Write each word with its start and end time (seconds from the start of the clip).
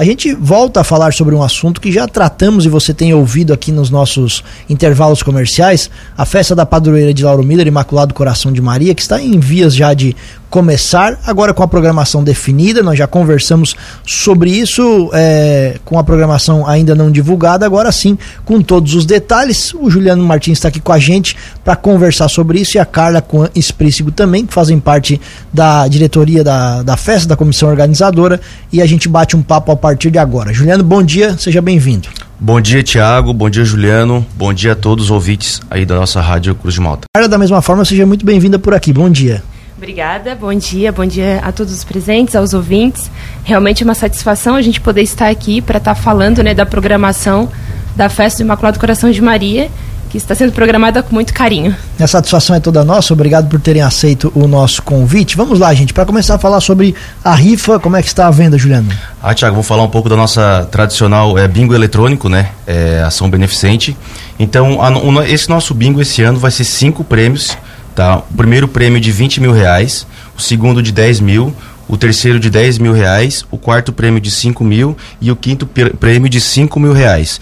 A 0.00 0.04
gente 0.06 0.32
volta 0.32 0.80
a 0.80 0.82
falar 0.82 1.12
sobre 1.12 1.34
um 1.34 1.42
assunto 1.42 1.78
que 1.78 1.92
já 1.92 2.08
tratamos 2.08 2.64
e 2.64 2.70
você 2.70 2.94
tem 2.94 3.12
ouvido 3.12 3.52
aqui 3.52 3.70
nos 3.70 3.90
nossos 3.90 4.42
intervalos 4.66 5.22
comerciais, 5.22 5.90
a 6.16 6.24
festa 6.24 6.56
da 6.56 6.64
padroeira 6.64 7.12
de 7.12 7.22
Lauro 7.22 7.44
Miller, 7.44 7.66
Imaculado 7.66 8.14
Coração 8.14 8.50
de 8.50 8.62
Maria, 8.62 8.94
que 8.94 9.02
está 9.02 9.20
em 9.20 9.38
vias 9.38 9.74
já 9.74 9.92
de 9.92 10.16
começar, 10.50 11.18
agora 11.24 11.54
com 11.54 11.62
a 11.62 11.68
programação 11.68 12.24
definida, 12.24 12.82
nós 12.82 12.98
já 12.98 13.06
conversamos 13.06 13.76
sobre 14.04 14.50
isso, 14.50 15.08
é, 15.14 15.78
com 15.84 15.96
a 15.96 16.02
programação 16.02 16.66
ainda 16.66 16.94
não 16.94 17.10
divulgada, 17.10 17.64
agora 17.64 17.92
sim, 17.92 18.18
com 18.44 18.60
todos 18.60 18.94
os 18.94 19.06
detalhes. 19.06 19.72
O 19.74 19.88
Juliano 19.88 20.22
Martins 20.24 20.58
está 20.58 20.68
aqui 20.68 20.80
com 20.80 20.92
a 20.92 20.98
gente 20.98 21.36
para 21.64 21.76
conversar 21.76 22.28
sobre 22.28 22.58
isso 22.58 22.76
e 22.76 22.80
a 22.80 22.84
Carla 22.84 23.22
com 23.22 23.48
Esprícigo 23.54 24.10
também, 24.10 24.44
que 24.44 24.52
fazem 24.52 24.80
parte 24.80 25.20
da 25.52 25.86
diretoria 25.86 26.42
da, 26.42 26.82
da 26.82 26.96
festa, 26.96 27.28
da 27.28 27.36
comissão 27.36 27.68
organizadora, 27.68 28.40
e 28.72 28.82
a 28.82 28.86
gente 28.86 29.08
bate 29.08 29.36
um 29.36 29.42
papo 29.42 29.70
a 29.70 29.76
partir 29.76 30.10
de 30.10 30.18
agora. 30.18 30.52
Juliano, 30.52 30.82
bom 30.82 31.02
dia, 31.02 31.38
seja 31.38 31.62
bem-vindo. 31.62 32.08
Bom 32.42 32.58
dia, 32.58 32.82
Tiago. 32.82 33.34
Bom 33.34 33.50
dia, 33.50 33.64
Juliano. 33.64 34.26
Bom 34.34 34.52
dia 34.52 34.72
a 34.72 34.74
todos 34.74 35.04
os 35.04 35.10
ouvintes 35.10 35.60
aí 35.70 35.84
da 35.84 35.94
nossa 35.94 36.22
Rádio 36.22 36.54
Cruz 36.54 36.74
de 36.74 36.80
Malta. 36.80 37.02
Carla, 37.14 37.28
da 37.28 37.36
mesma 37.36 37.60
forma, 37.60 37.84
seja 37.84 38.06
muito 38.06 38.24
bem-vinda 38.24 38.58
por 38.58 38.72
aqui. 38.72 38.94
Bom 38.94 39.10
dia. 39.10 39.42
Obrigada, 39.80 40.34
bom 40.34 40.52
dia, 40.52 40.92
bom 40.92 41.06
dia 41.06 41.40
a 41.42 41.50
todos 41.50 41.72
os 41.72 41.84
presentes, 41.84 42.36
aos 42.36 42.52
ouvintes. 42.52 43.10
Realmente 43.42 43.82
é 43.82 43.84
uma 43.86 43.94
satisfação 43.94 44.54
a 44.54 44.60
gente 44.60 44.78
poder 44.78 45.00
estar 45.00 45.30
aqui 45.30 45.62
para 45.62 45.78
estar 45.78 45.94
tá 45.94 45.98
falando 45.98 46.42
né, 46.42 46.52
da 46.52 46.66
programação 46.66 47.50
da 47.96 48.10
Festa 48.10 48.42
do 48.42 48.46
Imaculado 48.46 48.78
Coração 48.78 49.10
de 49.10 49.22
Maria, 49.22 49.70
que 50.10 50.18
está 50.18 50.34
sendo 50.34 50.52
programada 50.52 51.02
com 51.02 51.14
muito 51.14 51.32
carinho. 51.32 51.74
A 51.98 52.06
satisfação 52.06 52.54
é 52.54 52.60
toda 52.60 52.84
nossa, 52.84 53.14
obrigado 53.14 53.48
por 53.48 53.58
terem 53.58 53.80
aceito 53.80 54.30
o 54.34 54.46
nosso 54.46 54.82
convite. 54.82 55.34
Vamos 55.34 55.58
lá, 55.58 55.72
gente, 55.72 55.94
para 55.94 56.04
começar 56.04 56.34
a 56.34 56.38
falar 56.38 56.60
sobre 56.60 56.94
a 57.24 57.34
rifa, 57.34 57.80
como 57.80 57.96
é 57.96 58.02
que 58.02 58.08
está 58.08 58.26
a 58.26 58.30
venda, 58.30 58.58
Juliano? 58.58 58.92
Ah, 59.22 59.32
Tiago, 59.32 59.54
vou 59.54 59.64
falar 59.64 59.82
um 59.82 59.88
pouco 59.88 60.10
da 60.10 60.16
nossa 60.16 60.68
tradicional 60.70 61.38
é, 61.38 61.48
bingo 61.48 61.74
eletrônico, 61.74 62.28
né? 62.28 62.50
É, 62.66 63.02
ação 63.02 63.30
beneficente. 63.30 63.96
Então, 64.38 64.82
a, 64.82 64.90
o, 64.90 65.22
esse 65.22 65.48
nosso 65.48 65.72
bingo 65.72 66.02
esse 66.02 66.22
ano 66.22 66.38
vai 66.38 66.50
ser 66.50 66.64
cinco 66.64 67.02
prêmios 67.02 67.56
Tá? 67.94 68.18
O 68.18 68.34
primeiro 68.36 68.68
prêmio 68.68 69.00
de 69.00 69.10
20 69.10 69.40
mil 69.40 69.52
reais, 69.52 70.06
o 70.36 70.40
segundo 70.40 70.82
de 70.82 70.92
10 70.92 71.20
mil, 71.20 71.54
o 71.88 71.96
terceiro 71.96 72.38
de 72.38 72.48
10 72.48 72.78
mil 72.78 72.92
reais, 72.92 73.44
o 73.50 73.58
quarto 73.58 73.92
prêmio 73.92 74.20
de 74.20 74.30
5 74.30 74.62
mil 74.62 74.96
e 75.20 75.30
o 75.30 75.36
quinto 75.36 75.66
prêmio 75.66 76.28
de 76.28 76.40
5 76.40 76.78
mil 76.78 76.92
reais. 76.92 77.40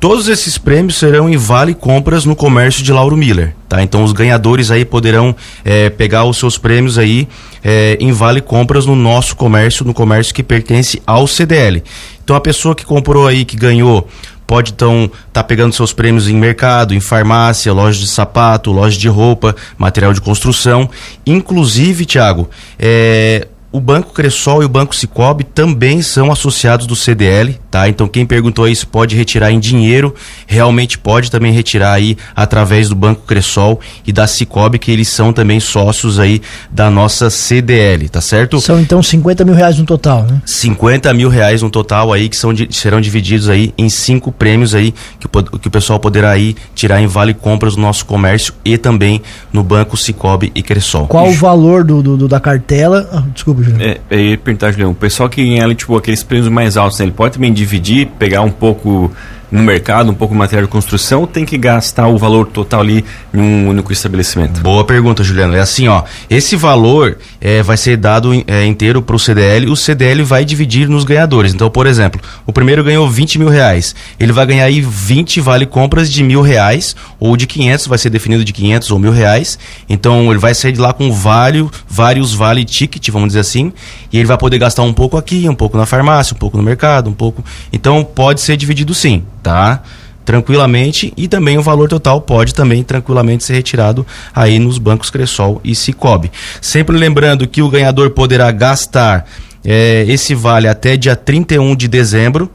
Todos 0.00 0.28
esses 0.28 0.56
prêmios 0.56 0.96
serão 0.96 1.28
em 1.28 1.36
vale 1.36 1.74
compras 1.74 2.24
no 2.24 2.34
comércio 2.34 2.82
de 2.82 2.90
Lauro 2.90 3.18
Miller, 3.18 3.54
tá? 3.68 3.82
Então 3.82 4.02
os 4.02 4.12
ganhadores 4.12 4.70
aí 4.70 4.82
poderão 4.82 5.36
é, 5.62 5.90
pegar 5.90 6.24
os 6.24 6.38
seus 6.38 6.56
prêmios 6.56 6.96
aí 6.96 7.28
é, 7.62 7.98
em 8.00 8.10
vale 8.10 8.40
compras 8.40 8.86
no 8.86 8.96
nosso 8.96 9.36
comércio, 9.36 9.84
no 9.84 9.92
comércio 9.92 10.32
que 10.34 10.42
pertence 10.42 11.02
ao 11.06 11.26
CDL. 11.26 11.82
Então 12.24 12.34
a 12.34 12.40
pessoa 12.40 12.74
que 12.74 12.86
comprou 12.86 13.26
aí, 13.26 13.44
que 13.44 13.56
ganhou 13.56 14.08
pode 14.50 14.72
então 14.72 15.04
estar 15.04 15.28
tá 15.32 15.44
pegando 15.44 15.72
seus 15.72 15.92
prêmios 15.92 16.28
em 16.28 16.34
mercado, 16.34 16.92
em 16.92 16.98
farmácia, 16.98 17.72
loja 17.72 18.00
de 18.00 18.08
sapato, 18.08 18.72
loja 18.72 18.98
de 18.98 19.06
roupa, 19.06 19.54
material 19.78 20.12
de 20.12 20.20
construção. 20.20 20.90
Inclusive, 21.24 22.04
Tiago, 22.04 22.50
é, 22.76 23.46
o 23.72 23.80
Banco 23.80 24.12
Cressol 24.12 24.62
e 24.62 24.66
o 24.66 24.68
Banco 24.68 24.94
Cicobi 24.94 25.44
também 25.44 26.02
são 26.02 26.32
associados 26.32 26.86
do 26.86 26.96
CDL, 26.96 27.56
tá? 27.70 27.88
Então 27.88 28.08
quem 28.08 28.26
perguntou 28.26 28.66
isso 28.66 28.86
pode 28.88 29.14
retirar 29.14 29.52
em 29.52 29.60
dinheiro, 29.60 30.12
realmente 30.46 30.98
pode 30.98 31.30
também 31.30 31.52
retirar 31.52 31.92
aí 31.92 32.16
através 32.34 32.88
do 32.88 32.96
Banco 32.96 33.22
Cressol 33.22 33.78
e 34.04 34.12
da 34.12 34.26
Cicobi, 34.26 34.78
que 34.78 34.90
eles 34.90 35.08
são 35.08 35.32
também 35.32 35.60
sócios 35.60 36.18
aí 36.18 36.42
da 36.68 36.90
nossa 36.90 37.30
CDL, 37.30 38.08
tá 38.08 38.20
certo? 38.20 38.60
São 38.60 38.80
então 38.80 39.00
50 39.02 39.44
mil 39.44 39.54
reais 39.54 39.78
no 39.78 39.84
total, 39.84 40.24
né? 40.24 40.42
50 40.44 41.14
mil 41.14 41.28
reais 41.28 41.62
no 41.62 41.70
total 41.70 42.12
aí, 42.12 42.28
que 42.28 42.36
são, 42.36 42.52
serão 42.70 43.00
divididos 43.00 43.48
aí 43.48 43.72
em 43.78 43.88
cinco 43.88 44.32
prêmios 44.32 44.74
aí, 44.74 44.92
que 45.20 45.26
o, 45.26 45.58
que 45.58 45.68
o 45.68 45.70
pessoal 45.70 46.00
poderá 46.00 46.30
aí 46.30 46.56
tirar 46.74 47.00
em 47.00 47.06
vale 47.06 47.34
compras 47.34 47.76
no 47.76 47.82
nosso 47.82 48.04
comércio 48.04 48.52
e 48.64 48.76
também 48.76 49.22
no 49.52 49.62
Banco 49.62 49.96
Cicobi 49.96 50.50
e 50.56 50.62
Cressol. 50.62 51.06
Qual 51.06 51.28
o 51.28 51.32
valor 51.32 51.84
do, 51.84 52.02
do, 52.02 52.16
do 52.16 52.26
da 52.26 52.40
cartela? 52.40 53.08
Ah, 53.12 53.22
desculpa 53.32 53.59
Julião. 53.62 53.80
É, 53.80 54.00
é, 54.10 54.20
ia 54.20 54.38
perguntar, 54.38 54.72
Julião, 54.72 54.90
o 54.90 54.94
pessoal 54.94 55.28
que 55.28 55.44
ganha 55.44 55.74
tipo, 55.74 55.96
aqueles 55.96 56.22
prêmios 56.22 56.48
mais 56.48 56.76
altos, 56.76 56.98
né, 56.98 57.04
ele 57.04 57.12
pode 57.12 57.34
também 57.34 57.52
dividir, 57.52 58.06
pegar 58.18 58.42
um 58.42 58.50
pouco 58.50 59.12
no 59.50 59.62
mercado, 59.62 60.10
um 60.10 60.14
pouco 60.14 60.34
de 60.34 60.38
material 60.38 60.66
de 60.66 60.70
construção, 60.70 61.22
ou 61.22 61.26
tem 61.26 61.44
que 61.44 61.58
gastar 61.58 62.06
o 62.06 62.16
valor 62.16 62.46
total 62.46 62.80
ali 62.80 63.04
em 63.34 63.40
um 63.40 63.68
único 63.68 63.92
estabelecimento? 63.92 64.60
Boa 64.60 64.84
pergunta, 64.84 65.24
Juliano. 65.24 65.54
É 65.54 65.60
assim, 65.60 65.88
ó, 65.88 66.04
esse 66.28 66.56
valor 66.56 67.18
é, 67.40 67.62
vai 67.62 67.76
ser 67.76 67.96
dado 67.96 68.32
é, 68.46 68.64
inteiro 68.64 69.02
para 69.02 69.16
o 69.16 69.18
CDL, 69.18 69.68
o 69.68 69.76
CDL 69.76 70.22
vai 70.22 70.44
dividir 70.44 70.88
nos 70.88 71.04
ganhadores. 71.04 71.52
Então, 71.52 71.68
por 71.70 71.86
exemplo, 71.86 72.20
o 72.46 72.52
primeiro 72.52 72.84
ganhou 72.84 73.08
20 73.08 73.38
mil 73.38 73.48
reais, 73.48 73.94
ele 74.18 74.32
vai 74.32 74.46
ganhar 74.46 74.64
aí 74.64 74.80
20 74.80 75.40
vale 75.40 75.66
compras 75.66 76.10
de 76.10 76.22
mil 76.22 76.42
reais, 76.42 76.94
ou 77.18 77.36
de 77.36 77.46
500, 77.46 77.86
vai 77.86 77.98
ser 77.98 78.10
definido 78.10 78.44
de 78.44 78.52
500 78.52 78.90
ou 78.90 78.98
mil 78.98 79.12
reais. 79.12 79.58
Então, 79.88 80.30
ele 80.30 80.38
vai 80.38 80.54
sair 80.54 80.72
de 80.72 80.80
lá 80.80 80.92
com 80.92 81.12
vários, 81.12 81.70
vários 81.88 82.34
vale 82.34 82.64
ticket, 82.64 83.08
vamos 83.10 83.28
dizer 83.28 83.40
assim, 83.40 83.72
e 84.12 84.18
ele 84.18 84.26
vai 84.26 84.38
poder 84.38 84.58
gastar 84.58 84.82
um 84.82 84.92
pouco 84.92 85.16
aqui, 85.16 85.48
um 85.48 85.54
pouco 85.54 85.76
na 85.76 85.86
farmácia, 85.86 86.34
um 86.34 86.38
pouco 86.38 86.56
no 86.56 86.62
mercado, 86.62 87.10
um 87.10 87.12
pouco. 87.12 87.44
Então, 87.72 88.04
pode 88.04 88.40
ser 88.40 88.56
dividido 88.56 88.94
sim 88.94 89.24
tá? 89.42 89.82
Tranquilamente 90.24 91.12
e 91.16 91.26
também 91.26 91.58
o 91.58 91.62
valor 91.62 91.88
total 91.88 92.20
pode 92.20 92.54
também 92.54 92.82
tranquilamente 92.84 93.42
ser 93.42 93.54
retirado 93.54 94.06
aí 94.34 94.58
nos 94.58 94.78
bancos 94.78 95.10
Cressol 95.10 95.60
e 95.64 95.74
Cicobi. 95.74 96.30
Sempre 96.60 96.96
lembrando 96.96 97.48
que 97.48 97.62
o 97.62 97.68
ganhador 97.68 98.10
poderá 98.10 98.50
gastar 98.50 99.26
é, 99.64 100.04
esse 100.08 100.34
vale 100.34 100.68
até 100.68 100.96
dia 100.96 101.16
31 101.16 101.74
de 101.74 101.88
dezembro, 101.88 102.50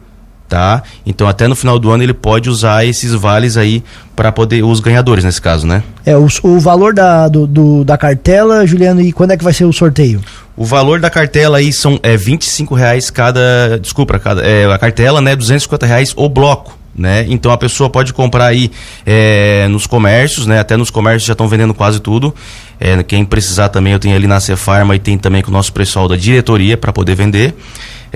tá? 0.48 0.84
Então 1.06 1.28
até 1.28 1.48
no 1.48 1.56
final 1.56 1.80
do 1.80 1.92
ano 1.92 2.04
ele 2.04 2.14
pode 2.14 2.50
usar 2.50 2.86
esses 2.86 3.14
vales 3.14 3.58
aí 3.58 3.84
para 4.16 4.32
poder 4.32 4.64
os 4.64 4.80
ganhadores 4.80 5.24
nesse 5.24 5.42
caso, 5.42 5.68
né? 5.68 5.84
É 6.06 6.16
o, 6.16 6.28
o 6.44 6.60
valor 6.60 6.94
da, 6.94 7.28
do, 7.28 7.46
do, 7.46 7.84
da 7.84 7.98
cartela, 7.98 8.66
Juliano, 8.66 9.02
e 9.02 9.12
quando 9.12 9.32
é 9.32 9.38
que 9.38 9.44
vai 9.44 9.54
ser 9.54 9.66
o 9.66 9.74
sorteio? 9.74 10.22
O 10.56 10.64
valor 10.64 11.00
da 11.00 11.10
cartela 11.10 11.58
aí 11.58 11.74
são 11.74 12.00
é 12.02 12.16
25 12.16 12.76
reais 12.76 13.10
cada, 13.10 13.78
desculpa, 13.82 14.18
cada, 14.20 14.42
é, 14.42 14.72
a 14.72 14.78
cartela, 14.78 15.20
né, 15.20 15.36
250 15.36 15.86
reais 15.86 16.14
o 16.16 16.30
bloco. 16.30 16.78
Né? 16.98 17.26
Então 17.28 17.52
a 17.52 17.58
pessoa 17.58 17.90
pode 17.90 18.14
comprar 18.14 18.46
aí 18.46 18.72
é, 19.06 19.68
nos 19.68 19.86
comércios, 19.86 20.48
né? 20.48 20.62
Até 20.62 20.78
nos 20.78 20.90
comércios 20.90 21.26
já 21.26 21.34
estão 21.34 21.46
vendendo 21.46 21.74
quase 21.74 22.00
tudo. 22.00 22.34
É, 22.80 23.04
quem 23.04 23.26
precisar 23.26 23.68
também, 23.68 23.92
eu 23.92 24.00
tenho 24.00 24.16
ali 24.16 24.28
na 24.28 24.40
Cefarma 24.40 24.96
e 24.96 25.00
tem 25.00 25.18
também 25.18 25.42
com 25.42 25.50
o 25.50 25.54
nosso 25.54 25.74
pessoal 25.74 26.08
da 26.08 26.16
diretoria 26.16 26.78
para 26.78 26.94
poder 26.94 27.14
vender. 27.14 27.54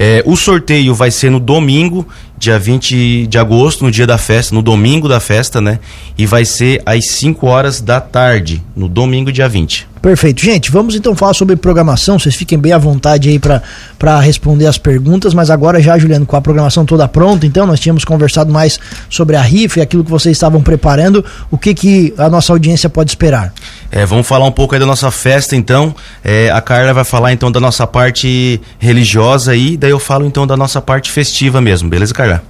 É, 0.02 0.24
o 0.26 0.38
sorteio 0.38 0.96
vai 0.96 1.12
ser 1.12 1.30
no 1.30 1.42
domingo, 1.42 2.08
dia 2.38 2.58
20 2.58 3.28
de 3.28 3.38
agosto, 3.38 3.84
no 3.84 3.92
dia 3.92 4.08
da 4.08 4.18
festa, 4.18 4.56
no 4.56 4.62
domingo 4.62 5.10
da 5.10 5.20
festa, 5.20 5.60
né? 5.60 5.78
E 6.18 6.26
vai 6.26 6.46
ser 6.46 6.82
às 6.86 7.10
5 7.10 7.46
horas 7.46 7.82
da 7.82 8.00
tarde, 8.00 8.64
no 8.74 8.88
domingo, 8.88 9.30
dia 9.30 9.50
20. 9.50 9.90
Perfeito. 10.02 10.42
Gente, 10.42 10.72
vamos 10.72 10.96
então 10.96 11.14
falar 11.14 11.34
sobre 11.34 11.58
programação. 11.58 12.18
Vocês 12.18 12.34
fiquem 12.34 12.58
bem 12.58 12.72
à 12.72 12.78
vontade 12.78 13.28
aí 13.28 13.38
para 13.38 14.20
responder 14.22 14.68
as 14.68 14.78
perguntas. 14.78 15.34
Mas 15.34 15.50
agora 15.50 15.82
já, 15.82 15.98
Juliano, 15.98 16.26
com 16.26 16.38
a 16.38 16.42
programação 16.42 16.86
toda 16.86 17.06
pronta, 17.06 17.46
então 17.46 17.68
nós 17.68 17.81
tínhamos 17.81 18.06
conversado 18.06 18.54
mais 18.54 18.80
sobre 19.10 19.36
a 19.36 19.42
rifa 19.42 19.80
e 19.80 19.81
aquilo 19.81 20.06
que 20.06 20.10
vocês 20.10 20.38
estavam 20.38 20.62
preparando. 20.62 21.26
O 21.52 21.58
que, 21.58 21.74
que 21.74 22.14
a 22.18 22.30
nossa 22.30 22.54
audiência 22.54 22.90
pode 22.90 23.12
esperar? 23.12 23.54
É, 23.91 24.05
vamos 24.05 24.27
falar 24.27 24.45
um 24.45 24.51
pouco 24.51 24.75
aí 24.75 24.79
da 24.79 24.85
nossa 24.85 25.09
festa, 25.09 25.55
então. 25.55 25.95
É, 26.23 26.50
a 26.51 26.61
Carla 26.61 26.94
vai 26.94 27.03
falar 27.03 27.33
então 27.33 27.51
da 27.51 27.59
nossa 27.59 27.88
parte 27.88 28.61
religiosa 28.77 29.51
aí, 29.51 29.75
daí 29.75 29.91
eu 29.91 30.00
falo 30.00 30.25
então 30.25 30.45
da 30.45 30.55
nossa 30.55 30.79
parte 30.79 31.11
festiva 31.11 31.59
mesmo, 31.59 31.89
beleza, 31.89 32.13
Carla? 32.13 32.44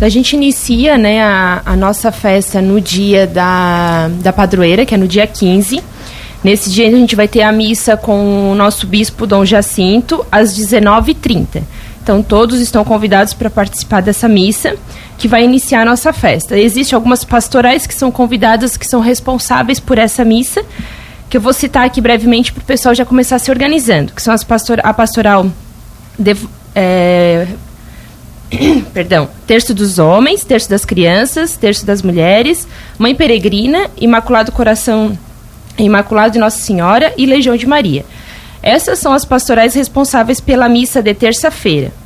A 0.00 0.08
gente 0.10 0.36
inicia 0.36 0.98
né, 0.98 1.22
a, 1.22 1.62
a, 1.64 1.76
nossa 1.76 2.12
festa 2.12 2.60
no 2.60 2.80
dia 2.80 3.26
da, 3.26 4.10
da 4.20 4.32
padroeira, 4.32 4.84
que 4.84 4.94
é 4.94 4.98
no 4.98 5.08
dia 5.08 5.26
15. 5.26 5.82
Nesse 6.44 6.70
dia 6.70 6.86
a 6.86 6.90
gente 6.90 7.16
vai 7.16 7.26
ter 7.26 7.40
a 7.40 7.50
missa 7.50 7.96
com 7.96 8.52
o 8.52 8.54
nosso 8.54 8.86
bispo 8.86 9.26
Dom 9.26 9.44
Jacinto 9.44 10.24
às 10.30 10.54
19h30. 10.56 11.62
Então 12.06 12.22
todos 12.22 12.60
estão 12.60 12.84
convidados 12.84 13.34
para 13.34 13.50
participar 13.50 14.00
dessa 14.00 14.28
missa 14.28 14.76
que 15.18 15.26
vai 15.26 15.42
iniciar 15.42 15.82
a 15.82 15.84
nossa 15.84 16.12
festa. 16.12 16.56
Existem 16.56 16.94
algumas 16.94 17.24
pastorais 17.24 17.84
que 17.84 17.92
são 17.92 18.12
convidadas, 18.12 18.76
que 18.76 18.86
são 18.86 19.00
responsáveis 19.00 19.80
por 19.80 19.98
essa 19.98 20.24
missa, 20.24 20.64
que 21.28 21.36
eu 21.36 21.40
vou 21.40 21.52
citar 21.52 21.84
aqui 21.84 22.00
brevemente 22.00 22.52
para 22.52 22.62
o 22.62 22.64
pessoal 22.64 22.94
já 22.94 23.04
começar 23.04 23.40
se 23.40 23.50
organizando, 23.50 24.12
que 24.12 24.22
são 24.22 24.32
as 24.32 24.44
pastor 24.44 24.78
a 24.84 24.94
pastoral 24.94 25.50
de, 26.16 26.36
é, 26.76 27.48
perdão, 28.94 29.28
terço 29.44 29.74
dos 29.74 29.98
homens, 29.98 30.44
terço 30.44 30.70
das 30.70 30.84
crianças, 30.84 31.56
terço 31.56 31.84
das 31.84 32.02
mulheres, 32.02 32.68
mãe 32.96 33.16
peregrina, 33.16 33.90
Imaculado 34.00 34.52
Coração, 34.52 35.18
Imaculado 35.76 36.34
de 36.34 36.38
Nossa 36.38 36.58
Senhora 36.60 37.12
e 37.18 37.26
Legião 37.26 37.56
de 37.56 37.66
Maria. 37.66 38.04
Essas 38.62 39.00
são 39.00 39.12
as 39.12 39.24
pastorais 39.24 39.74
responsáveis 39.74 40.40
pela 40.40 40.68
missa 40.68 41.02
de 41.02 41.12
terça-feira. 41.12 42.05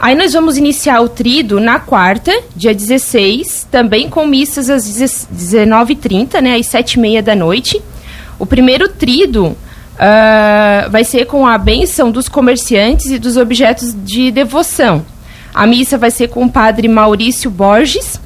Aí 0.00 0.14
nós 0.14 0.32
vamos 0.32 0.56
iniciar 0.56 1.02
o 1.02 1.10
trido 1.10 1.60
na 1.60 1.78
quarta, 1.78 2.32
dia 2.56 2.74
16, 2.74 3.68
também 3.70 4.08
com 4.08 4.26
missas 4.26 4.70
às 4.70 4.84
19h30, 4.86 6.40
né, 6.40 6.54
às 6.54 6.66
7h30 6.66 7.20
da 7.20 7.36
noite. 7.36 7.82
O 8.38 8.46
primeiro 8.46 8.88
trido 8.88 9.48
uh, 9.48 10.90
vai 10.90 11.04
ser 11.04 11.26
com 11.26 11.46
a 11.46 11.58
bênção 11.58 12.10
dos 12.10 12.30
comerciantes 12.30 13.10
e 13.10 13.18
dos 13.18 13.36
objetos 13.36 13.94
de 13.94 14.30
devoção. 14.30 15.04
A 15.52 15.66
missa 15.66 15.98
vai 15.98 16.10
ser 16.10 16.28
com 16.28 16.44
o 16.44 16.50
padre 16.50 16.88
Maurício 16.88 17.50
Borges, 17.50 18.18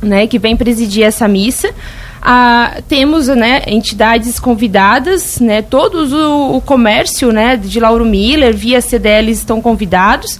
né, 0.00 0.28
que 0.28 0.38
vem 0.38 0.56
presidir 0.56 1.02
essa 1.02 1.26
missa. 1.26 1.74
Ah, 2.22 2.80
temos 2.88 3.26
né, 3.26 3.62
entidades 3.66 4.38
convidadas, 4.38 5.40
né, 5.40 5.62
todos 5.62 6.12
o, 6.12 6.56
o, 6.56 6.60
comércio 6.60 7.32
né, 7.32 7.56
de 7.56 7.80
Lauro 7.80 8.04
Miller, 8.04 8.54
via 8.54 8.80
CDL 8.80 9.30
estão 9.30 9.60
convidados, 9.60 10.38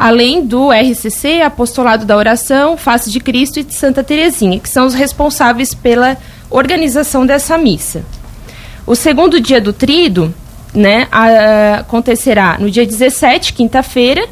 além 0.00 0.46
do 0.46 0.70
RCC, 0.72 1.42
Apostolado 1.42 2.06
da 2.06 2.16
Oração, 2.16 2.74
Face 2.74 3.10
de 3.10 3.20
Cristo 3.20 3.60
e 3.60 3.62
de 3.62 3.74
Santa 3.74 4.02
Terezinha, 4.02 4.58
que 4.58 4.68
são 4.68 4.86
os 4.86 4.94
responsáveis 4.94 5.74
pela 5.74 6.16
organização 6.48 7.26
dessa 7.26 7.58
missa. 7.58 8.02
O 8.86 8.94
segundo 8.94 9.38
dia 9.38 9.60
do 9.60 9.74
trido 9.74 10.34
né, 10.72 11.06
a, 11.12 11.80
acontecerá 11.80 12.56
no 12.58 12.70
dia 12.70 12.86
17, 12.86 13.52
quinta-feira, 13.52 14.26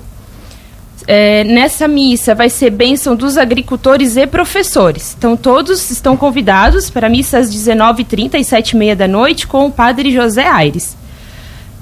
é, 1.07 1.45
nessa 1.45 1.87
missa 1.87 2.35
vai 2.35 2.49
ser 2.49 2.71
bênção 2.71 3.15
dos 3.15 3.37
agricultores 3.37 4.17
e 4.17 4.27
professores. 4.27 5.15
Então, 5.19 5.37
todos 5.37 5.91
estão 5.91 6.17
convidados 6.17 6.89
para 6.89 7.09
a 7.09 7.11
missa 7.11 7.37
às 7.37 7.55
19h30 7.55 8.37
e 8.37 8.41
7h30 8.41 8.95
da 8.95 9.07
noite 9.07 9.47
com 9.47 9.67
o 9.67 9.71
padre 9.71 10.11
José 10.13 10.47
Aires. 10.47 10.97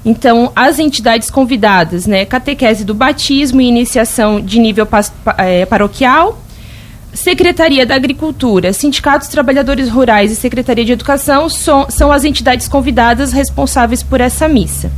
Então, 0.07 0.53
as 0.55 0.79
entidades 0.79 1.29
convidadas, 1.29 2.07
né, 2.07 2.23
catequese 2.23 2.85
do 2.85 2.93
batismo 2.93 3.59
e 3.59 3.67
iniciação 3.67 4.39
de 4.39 4.57
nível 4.57 4.87
é, 5.37 5.65
paroquial, 5.65 6.41
Secretaria 7.13 7.85
da 7.85 7.95
Agricultura, 7.95 8.71
Sindicatos 8.71 9.27
Trabalhadores 9.27 9.89
Rurais 9.89 10.31
e 10.31 10.35
Secretaria 10.37 10.85
de 10.85 10.93
Educação 10.93 11.49
são, 11.49 11.89
são 11.89 12.09
as 12.09 12.23
entidades 12.23 12.69
convidadas 12.69 13.33
responsáveis 13.33 14.01
por 14.01 14.21
essa 14.21 14.47
missa. 14.47 14.89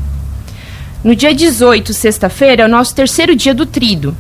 No 1.03 1.15
dia 1.15 1.33
18, 1.33 1.91
sexta-feira, 1.91 2.62
é 2.62 2.65
o 2.67 2.69
nosso 2.69 2.94
terceiro 2.94 3.35
dia 3.35 3.55
do 3.55 3.65
trido. 3.65 4.15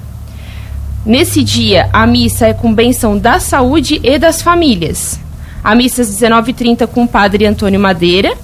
Nesse 1.05 1.43
dia, 1.43 1.87
a 1.93 2.07
missa 2.07 2.47
é 2.47 2.53
com 2.53 2.73
bênção 2.73 3.15
da 3.15 3.39
saúde 3.39 3.99
e 4.03 4.17
das 4.17 4.41
famílias. 4.41 5.19
A 5.63 5.75
missa 5.75 6.01
às 6.01 6.09
19h30 6.09 6.87
com 6.87 7.03
o 7.03 7.07
padre 7.07 7.45
Antônio 7.45 7.79
Madeira. 7.79 8.35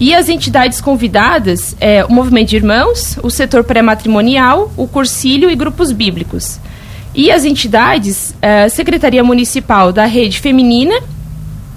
E 0.00 0.14
as 0.14 0.30
entidades 0.30 0.80
convidadas 0.80 1.76
é 1.78 2.02
o 2.02 2.10
Movimento 2.10 2.48
de 2.48 2.56
Irmãos, 2.56 3.18
o 3.22 3.28
setor 3.28 3.62
pré-matrimonial, 3.62 4.72
o 4.74 4.88
Cursílio 4.88 5.50
e 5.50 5.54
grupos 5.54 5.92
bíblicos. 5.92 6.58
E 7.14 7.30
as 7.30 7.44
entidades, 7.44 8.34
é, 8.40 8.66
Secretaria 8.70 9.22
Municipal 9.22 9.92
da 9.92 10.06
Rede 10.06 10.40
Feminina, 10.40 10.94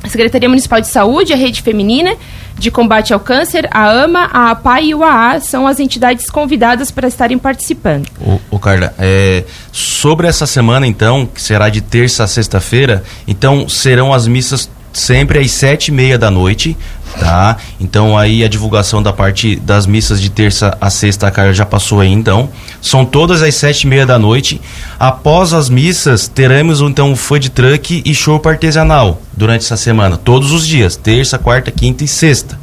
Secretaria 0.08 0.48
Municipal 0.48 0.80
de 0.80 0.88
Saúde, 0.88 1.34
a 1.34 1.36
Rede 1.36 1.62
Feminina 1.62 2.16
de 2.58 2.72
Combate 2.72 3.14
ao 3.14 3.20
Câncer, 3.20 3.68
a 3.72 3.90
AMA, 3.90 4.30
a 4.32 4.52
APAI 4.52 4.86
e 4.86 4.96
o 4.96 5.04
AA 5.04 5.42
são 5.42 5.68
as 5.68 5.82
entidades 5.82 6.30
convidadas 6.30 6.92
para 6.92 7.10
estarem 7.10 7.38
participando. 7.38 8.08
O 8.50 8.58
Carla, 8.58 8.94
é, 8.98 9.44
sobre 9.72 10.28
essa 10.28 10.46
semana 10.46 10.88
então, 10.88 11.26
que 11.26 11.42
será 11.42 11.68
de 11.68 11.82
terça 11.82 12.24
a 12.24 12.28
sexta-feira, 12.28 13.04
então 13.28 13.68
serão 13.68 14.14
as 14.14 14.28
missas 14.28 14.70
sempre 14.94 15.40
às 15.40 15.52
sete 15.52 15.88
e 15.88 15.92
meia 15.92 16.18
da 16.18 16.30
noite, 16.30 16.78
tá? 17.20 17.58
Então 17.80 18.18
aí 18.18 18.44
a 18.44 18.48
divulgação 18.48 19.02
da 19.02 19.14
parte 19.14 19.56
das 19.56 19.86
missas 19.86 20.22
de 20.22 20.30
terça 20.30 20.78
a 20.80 20.90
sexta, 20.90 21.28
a 21.28 21.32
Carla 21.32 21.54
já 21.54 21.66
passou 21.66 22.00
aí 22.00 22.12
então. 22.12 22.50
São 22.82 23.06
todas 23.06 23.42
às 23.42 23.56
sete 23.56 23.84
e 23.84 23.88
meia 23.88 24.06
da 24.06 24.20
noite. 24.20 24.60
Após 25.00 25.54
as 25.54 25.70
missas, 25.70 26.28
teremos 26.28 26.82
então 26.82 27.12
um 27.12 27.16
food 27.16 27.50
truck 27.50 28.02
e 28.06 28.16
show 28.16 28.42
artesanal 28.46 29.22
durante 29.36 29.66
essa 29.66 29.78
semana, 29.78 30.18
todos 30.18 30.52
os 30.52 30.68
dias, 30.68 30.96
terça, 30.96 31.38
quarta, 31.38 31.72
quinta 31.72 32.04
e 32.04 32.08
sexta. 32.08 32.60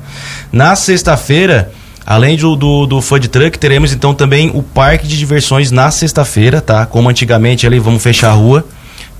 Na 0.52 0.74
sexta-feira, 0.76 1.72
Além 2.06 2.36
do, 2.36 2.56
do, 2.56 2.86
do, 2.86 3.00
food 3.00 3.28
truck, 3.28 3.56
teremos 3.56 3.92
então 3.92 4.12
também 4.12 4.50
o 4.52 4.64
parque 4.64 5.06
de 5.06 5.16
diversões 5.16 5.70
na 5.70 5.92
sexta-feira, 5.92 6.60
tá? 6.60 6.84
Como 6.84 7.08
antigamente 7.08 7.66
ali, 7.68 7.78
vamos 7.78 8.02
fechar 8.02 8.30
a 8.30 8.32
rua. 8.32 8.64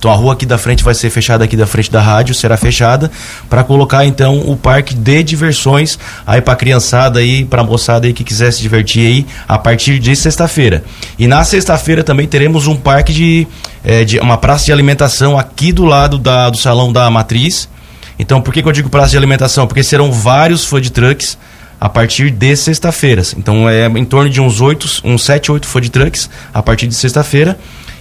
Então 0.01 0.09
a 0.09 0.15
rua 0.15 0.33
aqui 0.33 0.47
da 0.47 0.57
frente 0.57 0.83
vai 0.83 0.95
ser 0.95 1.11
fechada 1.11 1.43
aqui 1.43 1.55
da 1.55 1.67
frente 1.67 1.91
da 1.91 2.01
rádio, 2.01 2.33
será 2.33 2.57
fechada 2.57 3.11
para 3.47 3.63
colocar 3.63 4.03
então 4.03 4.39
o 4.39 4.57
parque 4.57 4.95
de 4.95 5.21
diversões 5.21 5.99
aí 6.25 6.41
para 6.41 6.55
criançada 6.55 7.19
aí, 7.19 7.45
para 7.45 7.63
moçada 7.63 8.07
aí 8.07 8.11
que 8.11 8.23
quiser 8.23 8.51
se 8.51 8.63
divertir 8.63 9.05
aí 9.05 9.27
a 9.47 9.59
partir 9.59 9.99
de 9.99 10.15
sexta-feira. 10.15 10.83
E 11.19 11.27
na 11.27 11.43
sexta-feira 11.43 12.03
também 12.03 12.27
teremos 12.27 12.65
um 12.65 12.75
parque 12.75 13.13
de, 13.13 13.47
é, 13.83 14.03
de 14.03 14.17
uma 14.17 14.39
praça 14.39 14.65
de 14.65 14.71
alimentação 14.71 15.37
aqui 15.37 15.71
do 15.71 15.85
lado 15.85 16.17
da, 16.17 16.49
do 16.49 16.57
salão 16.57 16.91
da 16.91 17.07
matriz. 17.11 17.69
Então 18.17 18.41
por 18.41 18.51
que, 18.51 18.63
que 18.63 18.67
eu 18.67 18.73
digo 18.73 18.89
praça 18.89 19.11
de 19.11 19.17
alimentação? 19.17 19.67
Porque 19.67 19.83
serão 19.83 20.11
vários 20.11 20.65
food 20.65 20.91
trucks 20.91 21.37
a 21.79 21.87
partir 21.87 22.31
de 22.31 22.57
sexta-feiras. 22.57 23.35
Então 23.37 23.69
é 23.69 23.85
em 23.85 24.05
torno 24.05 24.31
de 24.31 24.41
uns 24.41 24.61
oito, 24.61 24.87
uns 25.03 25.23
sete, 25.23 25.51
oito 25.51 25.67
food 25.67 25.91
trucks 25.91 26.27
a 26.51 26.63
partir 26.63 26.87
de 26.87 26.95
sexta-feira. 26.95 27.55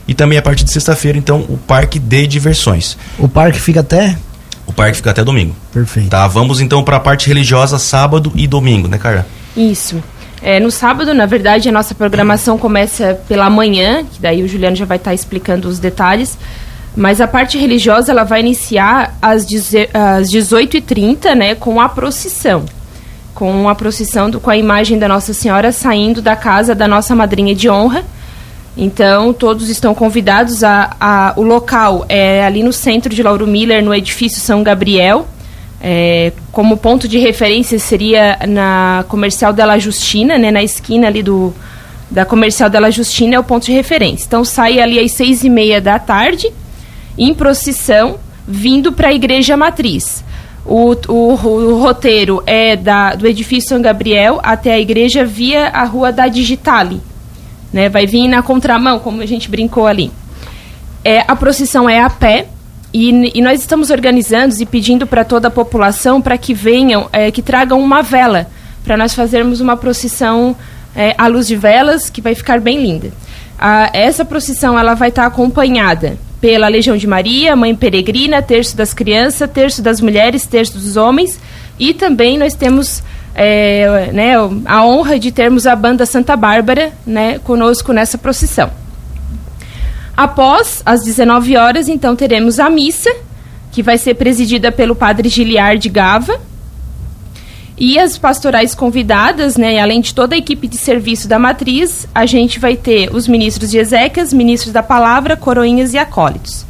E 0.08 0.14
também 0.14 0.38
a 0.38 0.42
partir 0.42 0.64
de 0.64 0.72
sexta-feira, 0.72 1.16
então, 1.16 1.44
o 1.48 1.56
parque 1.56 1.98
de 1.98 2.26
diversões. 2.26 2.96
O 3.18 3.28
parque 3.28 3.60
fica 3.60 3.80
até? 3.80 4.16
O 4.66 4.72
parque 4.72 4.96
fica 4.96 5.10
até 5.10 5.24
domingo. 5.24 5.54
Perfeito. 5.72 6.10
Tá, 6.10 6.26
vamos 6.26 6.60
então 6.60 6.82
para 6.82 6.96
a 6.96 7.00
parte 7.00 7.26
religiosa 7.26 7.78
sábado 7.78 8.32
e 8.34 8.46
domingo, 8.46 8.86
né, 8.88 8.98
Carla? 8.98 9.26
Isso. 9.56 10.02
É, 10.42 10.58
no 10.58 10.70
sábado, 10.70 11.12
na 11.12 11.26
verdade, 11.26 11.68
a 11.68 11.72
nossa 11.72 11.94
programação 11.94 12.56
começa 12.56 13.20
pela 13.28 13.50
manhã, 13.50 14.04
que 14.04 14.20
daí 14.20 14.42
o 14.42 14.48
Juliano 14.48 14.76
já 14.76 14.84
vai 14.84 14.96
estar 14.96 15.10
tá 15.10 15.14
explicando 15.14 15.68
os 15.68 15.78
detalhes. 15.78 16.38
Mas 16.96 17.20
a 17.20 17.28
parte 17.28 17.58
religiosa 17.58 18.10
ela 18.10 18.24
vai 18.24 18.40
iniciar 18.40 19.16
às, 19.20 19.46
às 19.92 20.28
18h30, 20.30 21.34
né, 21.34 21.54
com 21.54 21.80
a 21.80 21.88
procissão. 21.88 22.64
Com 23.34 23.68
a 23.68 23.74
procissão 23.74 24.30
do, 24.30 24.40
com 24.40 24.50
a 24.50 24.56
imagem 24.56 24.98
da 24.98 25.06
Nossa 25.06 25.32
Senhora 25.32 25.72
saindo 25.72 26.20
da 26.20 26.34
casa 26.34 26.74
da 26.74 26.88
nossa 26.88 27.14
madrinha 27.14 27.54
de 27.54 27.68
honra 27.68 28.04
então, 28.76 29.32
todos 29.32 29.68
estão 29.68 29.94
convidados 29.94 30.62
a, 30.62 30.96
a, 31.00 31.32
O 31.36 31.42
local 31.42 32.04
é 32.08 32.44
ali 32.44 32.62
no 32.62 32.72
centro 32.72 33.12
de 33.14 33.22
Lauro 33.22 33.46
Miller, 33.46 33.84
no 33.84 33.94
edifício 33.94 34.40
São 34.40 34.62
Gabriel. 34.62 35.26
É, 35.82 36.32
como 36.52 36.76
ponto 36.76 37.08
de 37.08 37.18
referência 37.18 37.78
seria 37.78 38.38
na 38.46 39.04
Comercial 39.08 39.52
Della 39.52 39.78
Justina, 39.78 40.36
né, 40.36 40.50
na 40.50 40.62
esquina 40.62 41.06
ali 41.06 41.22
do, 41.22 41.54
da 42.10 42.24
Comercial 42.24 42.68
Della 42.68 42.90
Justina, 42.90 43.36
é 43.36 43.38
o 43.38 43.44
ponto 43.44 43.66
de 43.66 43.72
referência. 43.72 44.26
Então, 44.26 44.44
sai 44.44 44.78
ali 44.78 44.98
às 44.98 45.12
seis 45.12 45.42
e 45.42 45.50
meia 45.50 45.80
da 45.80 45.98
tarde, 45.98 46.52
em 47.18 47.34
procissão, 47.34 48.18
vindo 48.46 48.92
para 48.92 49.08
a 49.08 49.12
Igreja 49.12 49.56
Matriz. 49.56 50.22
O, 50.64 50.94
o, 51.08 51.32
o, 51.32 51.78
roteiro 51.80 52.42
é 52.46 52.76
da, 52.76 53.14
do 53.14 53.26
edifício 53.26 53.70
São 53.70 53.82
Gabriel 53.82 54.38
até 54.42 54.74
a 54.74 54.78
igreja 54.78 55.24
via 55.24 55.68
a 55.68 55.84
Rua 55.84 56.12
da 56.12 56.28
Digitale 56.28 57.00
né? 57.72 57.88
Vai 57.88 58.06
vir 58.06 58.28
na 58.28 58.42
contramão, 58.42 58.98
como 58.98 59.22
a 59.22 59.26
gente 59.26 59.50
brincou 59.50 59.86
ali. 59.86 60.10
É, 61.04 61.24
a 61.26 61.34
procissão 61.34 61.88
é 61.88 62.00
a 62.00 62.10
pé 62.10 62.46
e, 62.92 63.38
e 63.38 63.40
nós 63.40 63.60
estamos 63.60 63.90
organizando 63.90 64.54
e 64.60 64.66
pedindo 64.66 65.06
para 65.06 65.24
toda 65.24 65.48
a 65.48 65.50
população 65.50 66.20
para 66.20 66.36
que 66.36 66.52
venham, 66.52 67.08
é, 67.12 67.30
que 67.30 67.42
tragam 67.42 67.80
uma 67.80 68.02
vela 68.02 68.48
para 68.84 68.96
nós 68.96 69.14
fazermos 69.14 69.60
uma 69.60 69.76
procissão 69.76 70.56
é, 70.94 71.14
à 71.16 71.26
luz 71.26 71.46
de 71.46 71.56
velas 71.56 72.10
que 72.10 72.20
vai 72.20 72.34
ficar 72.34 72.60
bem 72.60 72.82
linda. 72.82 73.12
Essa 73.92 74.24
procissão 74.24 74.78
ela 74.78 74.94
vai 74.94 75.10
estar 75.10 75.22
tá 75.22 75.28
acompanhada 75.28 76.16
pela 76.40 76.66
Legião 76.66 76.96
de 76.96 77.06
Maria, 77.06 77.54
Mãe 77.54 77.74
Peregrina, 77.74 78.40
Terço 78.40 78.74
das 78.74 78.94
Crianças, 78.94 79.50
Terço 79.50 79.82
das 79.82 80.00
Mulheres, 80.00 80.46
Terço 80.46 80.78
dos 80.78 80.96
Homens 80.96 81.38
e 81.78 81.94
também 81.94 82.38
nós 82.38 82.54
temos 82.54 83.02
é, 83.34 84.10
né, 84.12 84.34
a 84.66 84.84
honra 84.84 85.18
de 85.18 85.30
termos 85.30 85.66
a 85.66 85.74
banda 85.76 86.04
Santa 86.04 86.36
Bárbara 86.36 86.92
né, 87.06 87.38
conosco 87.38 87.92
nessa 87.92 88.18
procissão. 88.18 88.70
Após 90.16 90.82
as 90.84 91.02
19 91.02 91.56
horas, 91.56 91.88
então, 91.88 92.14
teremos 92.14 92.60
a 92.60 92.68
missa, 92.68 93.10
que 93.72 93.82
vai 93.82 93.96
ser 93.96 94.14
presidida 94.14 94.70
pelo 94.70 94.94
padre 94.94 95.28
Giliard 95.28 95.88
Gava. 95.88 96.38
E 97.78 97.98
as 97.98 98.18
pastorais 98.18 98.74
convidadas, 98.74 99.56
né, 99.56 99.80
além 99.80 100.02
de 100.02 100.14
toda 100.14 100.34
a 100.34 100.38
equipe 100.38 100.68
de 100.68 100.76
serviço 100.76 101.26
da 101.26 101.38
matriz, 101.38 102.06
a 102.14 102.26
gente 102.26 102.58
vai 102.58 102.76
ter 102.76 103.08
os 103.14 103.26
ministros 103.26 103.70
de 103.70 103.78
Ezequias, 103.78 104.34
ministros 104.34 104.72
da 104.72 104.82
palavra, 104.82 105.36
coroinhas 105.36 105.94
e 105.94 105.98
acólitos. 105.98 106.66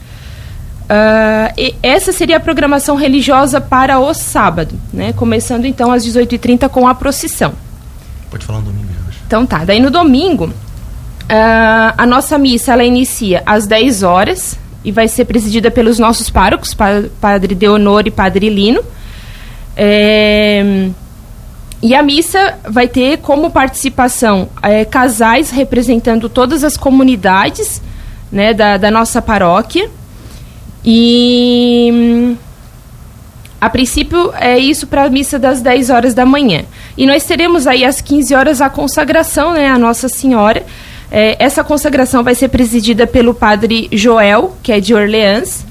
Uh, 0.91 1.77
essa 1.85 2.11
seria 2.11 2.39
a 2.39 2.41
programação 2.41 2.97
religiosa 2.97 3.61
para 3.61 4.01
o 4.01 4.13
sábado, 4.13 4.75
né? 4.93 5.13
Começando 5.13 5.65
então 5.65 5.93
às 5.93 6.05
18h30 6.05 6.69
com 6.69 6.89
a 6.89 6.95
procissão. 6.97 7.53
Pode 8.29 8.45
falar 8.45 8.59
no 8.59 8.67
domingo, 8.67 8.89
hoje. 9.09 9.19
Então 9.25 9.47
tá, 9.47 9.65
daí 9.65 9.79
no 9.79 9.89
domingo, 9.89 10.47
uh, 10.47 11.95
a 11.97 12.05
nossa 12.05 12.37
missa 12.37 12.73
ela 12.73 12.83
inicia 12.83 13.41
às 13.47 13.69
10 13.69 14.03
horas 14.03 14.59
e 14.85 14.91
vai 14.91 15.07
ser 15.07 15.27
presidida 15.27 15.71
pelos 15.71 16.01
nossos 16.01 16.29
párocos, 16.29 16.75
Padre 17.21 17.55
Deonor 17.55 18.09
e 18.09 18.11
Padre 18.11 18.49
Lino. 18.49 18.83
É, 19.77 20.89
e 21.81 21.95
a 21.95 22.03
missa 22.03 22.59
vai 22.69 22.89
ter 22.89 23.19
como 23.19 23.51
participação 23.51 24.49
é, 24.61 24.85
casais 24.85 25.51
representando 25.51 26.29
todas 26.29 26.65
as 26.65 26.77
comunidades 26.77 27.81
né, 28.33 28.53
da, 28.53 28.77
da 28.77 28.91
nossa 28.91 29.23
paróquia 29.23 29.89
e 30.85 32.37
A 33.61 33.69
princípio, 33.69 34.33
é 34.39 34.59
isso 34.59 34.87
para 34.87 35.05
a 35.05 35.11
missa 35.11 35.39
das 35.39 35.61
10 35.61 35.91
horas 35.91 36.15
da 36.15 36.25
manhã. 36.25 36.63
E 36.97 37.07
nós 37.07 37.25
teremos 37.25 37.67
aí 37.67 37.85
às 37.85 38.01
15 38.01 38.35
horas 38.35 38.61
a 38.63 38.71
consagração, 38.71 39.53
né, 39.53 39.69
a 39.69 39.79
Nossa 39.79 40.09
Senhora. 40.09 40.65
É, 41.11 41.37
essa 41.39 41.63
consagração 41.63 42.25
vai 42.25 42.35
ser 42.35 42.49
presidida 42.49 43.07
pelo 43.07 43.35
padre 43.35 43.89
Joel, 43.93 44.57
que 44.63 44.73
é 44.73 44.81
de 44.81 44.95
Orleans. 44.95 45.67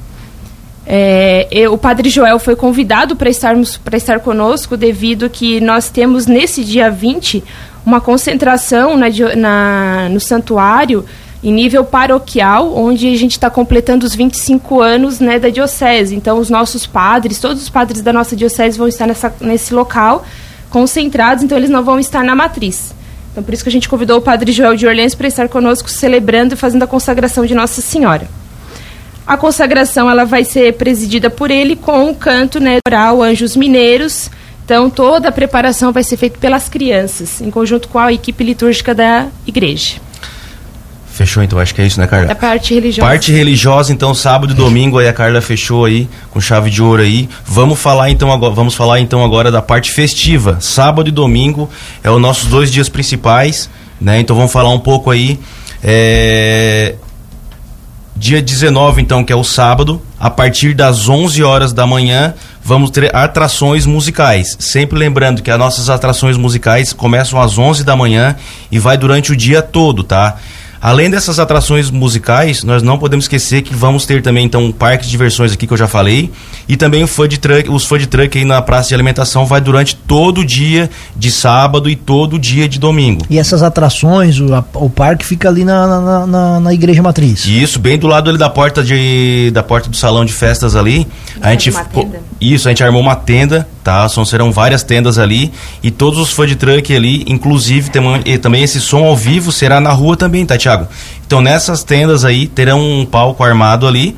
É, 0.85 1.47
eu, 1.51 1.73
o 1.73 1.77
padre 1.77 2.09
Joel 2.09 2.37
foi 2.39 2.55
convidado 2.55 3.15
para 3.15 3.29
estarmos 3.29 3.77
para 3.77 3.97
estar 3.97 4.19
conosco 4.19 4.75
devido 4.75 5.29
que 5.29 5.61
nós 5.61 5.89
temos 5.89 6.25
nesse 6.25 6.63
dia 6.63 6.89
20 6.89 7.43
uma 7.85 8.01
concentração 8.01 8.97
na, 8.97 9.07
na, 9.35 10.09
no 10.09 10.19
santuário 10.19 11.05
em 11.43 11.53
nível 11.53 11.85
paroquial, 11.85 12.75
onde 12.75 13.07
a 13.07 13.17
gente 13.17 13.31
está 13.31 13.49
completando 13.49 14.05
os 14.05 14.13
25 14.13 14.81
anos 14.81 15.19
né, 15.19 15.39
da 15.39 15.49
diocese. 15.49 16.15
Então, 16.15 16.37
os 16.37 16.49
nossos 16.49 16.85
padres, 16.85 17.39
todos 17.39 17.61
os 17.63 17.69
padres 17.69 18.01
da 18.01 18.11
nossa 18.11 18.35
diocese 18.35 18.77
vão 18.77 18.87
estar 18.87 19.07
nessa, 19.07 19.33
nesse 19.39 19.73
local 19.73 20.25
concentrados, 20.69 21.43
então 21.43 21.57
eles 21.57 21.69
não 21.69 21.83
vão 21.83 21.99
estar 21.99 22.23
na 22.23 22.35
matriz. 22.35 22.93
Então, 23.31 23.43
por 23.43 23.53
isso 23.53 23.63
que 23.63 23.69
a 23.69 23.71
gente 23.71 23.89
convidou 23.89 24.17
o 24.17 24.21
padre 24.21 24.51
Joel 24.51 24.75
de 24.75 24.85
Orleans 24.85 25.15
para 25.15 25.27
estar 25.27 25.47
conosco 25.47 25.89
celebrando 25.89 26.53
e 26.53 26.57
fazendo 26.57 26.83
a 26.83 26.87
consagração 26.87 27.45
de 27.45 27.55
Nossa 27.55 27.81
Senhora. 27.81 28.27
A 29.25 29.37
consagração 29.37 30.09
ela 30.09 30.25
vai 30.25 30.43
ser 30.43 30.73
presidida 30.73 31.29
por 31.29 31.51
ele 31.51 31.75
com 31.75 32.09
o 32.09 32.15
canto 32.15 32.59
né, 32.59 32.79
oral 32.87 33.21
Anjos 33.21 33.55
Mineiros. 33.55 34.29
Então, 34.65 34.89
toda 34.89 35.29
a 35.29 35.31
preparação 35.31 35.91
vai 35.91 36.03
ser 36.03 36.17
feita 36.17 36.37
pelas 36.37 36.67
crianças, 36.67 37.39
em 37.41 37.49
conjunto 37.49 37.87
com 37.87 37.97
a 37.97 38.11
equipe 38.11 38.43
litúrgica 38.43 38.93
da 38.93 39.27
igreja. 39.47 40.08
Fechou 41.19 41.43
então, 41.43 41.59
acho 41.59 41.75
que 41.75 41.81
é 41.81 41.85
isso, 41.85 41.99
né, 41.99 42.07
Carla? 42.07 42.31
A 42.31 42.35
parte 42.35 42.73
religiosa. 42.73 43.05
Parte 43.05 43.29
religiosa, 43.33 43.91
então, 43.91 44.15
sábado 44.15 44.53
e 44.53 44.55
domingo, 44.55 44.99
aí 44.99 45.05
a 45.05 45.11
Carla 45.11 45.41
fechou 45.41 45.83
aí, 45.83 46.07
com 46.31 46.39
chave 46.39 46.69
de 46.69 46.81
ouro 46.81 47.01
aí. 47.01 47.27
Vamos 47.45 47.77
falar 47.77 48.09
então 48.09 48.31
agora, 48.31 48.53
vamos 48.53 48.73
falar 48.73 49.01
então 49.01 49.21
agora 49.21 49.51
da 49.51 49.61
parte 49.61 49.91
festiva. 49.91 50.59
Sábado 50.61 51.09
e 51.09 51.11
domingo 51.11 51.69
é 52.01 52.09
os 52.09 52.21
nossos 52.21 52.45
dois 52.45 52.71
dias 52.71 52.87
principais, 52.87 53.69
né? 53.99 54.21
Então 54.21 54.33
vamos 54.33 54.49
falar 54.49 54.69
um 54.69 54.79
pouco 54.79 55.11
aí. 55.11 55.37
É... 55.83 56.95
Dia 58.15 58.41
19, 58.41 59.01
então, 59.01 59.21
que 59.21 59.33
é 59.33 59.35
o 59.35 59.43
sábado, 59.43 60.01
a 60.17 60.29
partir 60.29 60.73
das 60.73 61.09
11 61.09 61.43
horas 61.43 61.73
da 61.73 61.85
manhã, 61.85 62.33
vamos 62.63 62.91
ter 62.91 63.13
atrações 63.13 63.85
musicais. 63.85 64.55
Sempre 64.57 64.97
lembrando 64.97 65.41
que 65.41 65.51
as 65.51 65.59
nossas 65.59 65.89
atrações 65.89 66.37
musicais 66.37 66.93
começam 66.93 67.41
às 67.41 67.57
11 67.57 67.83
da 67.83 67.93
manhã 67.97 68.37
e 68.71 68.79
vai 68.79 68.97
durante 68.97 69.33
o 69.33 69.35
dia 69.35 69.61
todo, 69.61 70.01
tá? 70.01 70.37
Além 70.81 71.09
dessas 71.09 71.39
atrações 71.39 71.91
musicais, 71.91 72.63
nós 72.63 72.81
não 72.81 72.97
podemos 72.97 73.25
esquecer 73.25 73.61
que 73.61 73.75
vamos 73.75 74.05
ter 74.05 74.21
também 74.21 74.45
então 74.45 74.63
um 74.63 74.71
parque 74.71 75.03
de 75.03 75.11
diversões 75.11 75.51
aqui 75.51 75.67
que 75.67 75.73
eu 75.73 75.77
já 75.77 75.87
falei 75.87 76.31
e 76.67 76.77
também 76.77 77.03
o 77.03 77.07
food 77.07 77.37
truck, 77.37 77.69
os 77.69 77.83
food 77.83 78.07
truck 78.07 78.37
aí 78.37 78.45
na 78.45 78.61
praça 78.61 78.89
de 78.89 78.93
alimentação 78.93 79.45
vai 79.45 79.59
durante 79.59 79.95
todo 79.95 80.41
o 80.41 80.45
dia 80.45 80.89
de 81.15 81.29
sábado 81.31 81.89
e 81.89 81.95
todo 81.95 82.35
o 82.35 82.39
dia 82.39 82.67
de 82.69 82.79
domingo. 82.79 83.25
E 83.29 83.37
essas 83.37 83.61
atrações, 83.61 84.39
o, 84.39 84.53
a, 84.53 84.63
o 84.75 84.89
parque 84.89 85.25
fica 85.25 85.49
ali 85.49 85.65
na, 85.65 85.85
na, 85.85 86.27
na, 86.27 86.59
na, 86.59 86.73
igreja 86.73 87.01
matriz. 87.01 87.45
Isso, 87.45 87.77
bem 87.77 87.97
do 87.97 88.07
lado 88.07 88.29
ali 88.29 88.39
da 88.39 88.49
porta 88.49 88.81
de 88.81 89.51
da 89.53 89.61
porta 89.63 89.89
do 89.89 89.97
salão 89.97 90.23
de 90.23 90.31
festas 90.31 90.75
ali. 90.75 91.05
a 91.41 91.51
gente 91.51 91.73
isso, 92.39 92.69
a 92.69 92.71
gente 92.71 92.83
armou 92.83 93.01
uma 93.01 93.15
tenda, 93.15 93.67
tá? 93.83 94.07
São, 94.09 94.25
serão 94.25 94.51
várias 94.51 94.83
tendas 94.83 95.17
ali 95.17 95.51
e 95.81 95.89
todos 95.91 96.19
os 96.19 96.31
food 96.31 96.55
truck 96.55 96.95
ali, 96.95 97.23
inclusive 97.27 97.89
tem, 97.89 98.01
também 98.39 98.63
esse 98.63 98.79
som 98.79 99.03
ao 99.05 99.15
vivo 99.15 99.51
será 99.51 99.79
na 99.79 99.91
rua 99.91 100.15
também, 100.15 100.45
tá? 100.45 100.57
Thiago? 100.57 100.87
Então 101.25 101.41
nessas 101.41 101.83
tendas 101.83 102.25
aí 102.25 102.47
terão 102.47 102.79
um 102.79 103.05
palco 103.05 103.43
armado 103.43 103.87
ali 103.87 104.15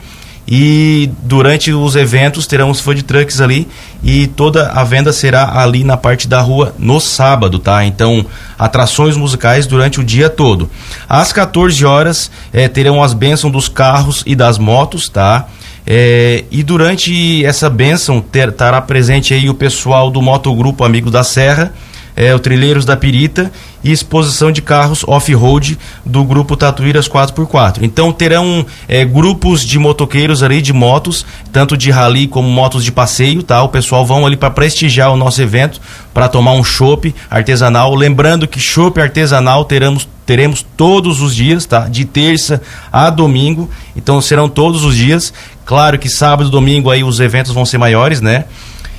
e 0.48 1.10
durante 1.24 1.72
os 1.72 1.96
eventos 1.96 2.46
terão 2.46 2.70
os 2.70 2.82
food 2.82 3.04
trucks 3.04 3.40
ali 3.40 3.68
e 4.04 4.28
toda 4.28 4.68
a 4.72 4.84
venda 4.84 5.14
será 5.14 5.62
ali 5.62 5.84
na 5.84 5.96
parte 5.96 6.28
da 6.28 6.42
rua 6.42 6.76
no 6.78 7.00
sábado, 7.00 7.58
tá? 7.60 7.86
Então, 7.86 8.26
atrações 8.58 9.16
musicais 9.16 9.68
durante 9.68 10.00
o 10.00 10.04
dia 10.04 10.30
todo. 10.30 10.70
Às 11.08 11.32
14 11.32 11.86
horas 11.86 12.30
eh, 12.52 12.68
terão 12.68 13.02
as 13.02 13.14
bênçãos 13.14 13.54
dos 13.54 13.70
carros 13.70 14.24
e 14.26 14.36
das 14.36 14.58
motos, 14.58 15.08
tá? 15.08 15.48
É, 15.94 16.46
e 16.50 16.64
durante 16.64 17.44
essa 17.44 17.70
bênção 17.70 18.22
ter, 18.22 18.48
estará 18.48 18.82
presente 18.82 19.34
aí 19.34 19.50
o 19.50 19.54
pessoal 19.54 20.10
do 20.10 20.22
Motogrupo 20.22 20.86
Amigo 20.86 21.12
da 21.12 21.22
Serra, 21.22 21.74
é, 22.16 22.34
o 22.34 22.40
Trilheiros 22.40 22.86
da 22.86 22.96
Pirita 22.96 23.52
e 23.84 23.92
exposição 23.92 24.52
de 24.52 24.62
carros 24.62 25.04
off-road 25.08 25.78
do 26.06 26.24
grupo 26.24 26.56
Tatuíras 26.56 27.08
4x4. 27.08 27.80
Então 27.82 28.12
terão 28.12 28.66
é, 28.88 29.04
grupos 29.04 29.66
de 29.66 29.80
motoqueiros 29.80 30.44
ali, 30.44 30.62
de 30.62 30.74
motos, 30.74 31.26
tanto 31.52 31.76
de 31.76 31.90
rally 31.90 32.28
como 32.28 32.50
motos 32.50 32.84
de 32.84 32.92
passeio, 32.92 33.42
tá? 33.44 33.62
O 33.64 33.70
pessoal 33.70 34.06
vão 34.06 34.26
ali 34.26 34.38
para 34.38 34.52
prestigiar 34.52 35.12
o 35.12 35.18
nosso 35.18 35.42
evento, 35.42 35.82
para 36.14 36.28
tomar 36.28 36.54
um 36.54 36.64
chopp 36.64 37.14
artesanal. 37.30 37.96
Lembrando 37.96 38.48
que 38.48 38.60
chopp 38.60 39.00
artesanal 39.00 39.66
teremos 39.66 40.08
teremos 40.26 40.66
todos 40.78 41.22
os 41.22 41.36
dias, 41.36 41.66
tá? 41.66 41.90
De 41.90 42.06
terça 42.06 42.62
a 42.92 43.10
domingo. 43.10 43.70
Então 43.96 44.22
serão 44.22 44.48
todos 44.48 44.86
os 44.86 44.96
dias. 44.96 45.34
Claro 45.66 46.00
que 46.00 46.08
sábado 46.08 46.48
e 46.48 46.52
domingo 46.52 46.90
aí 46.90 47.04
os 47.04 47.20
eventos 47.20 47.52
vão 47.52 47.66
ser 47.66 47.78
maiores, 47.78 48.22
né? 48.22 48.46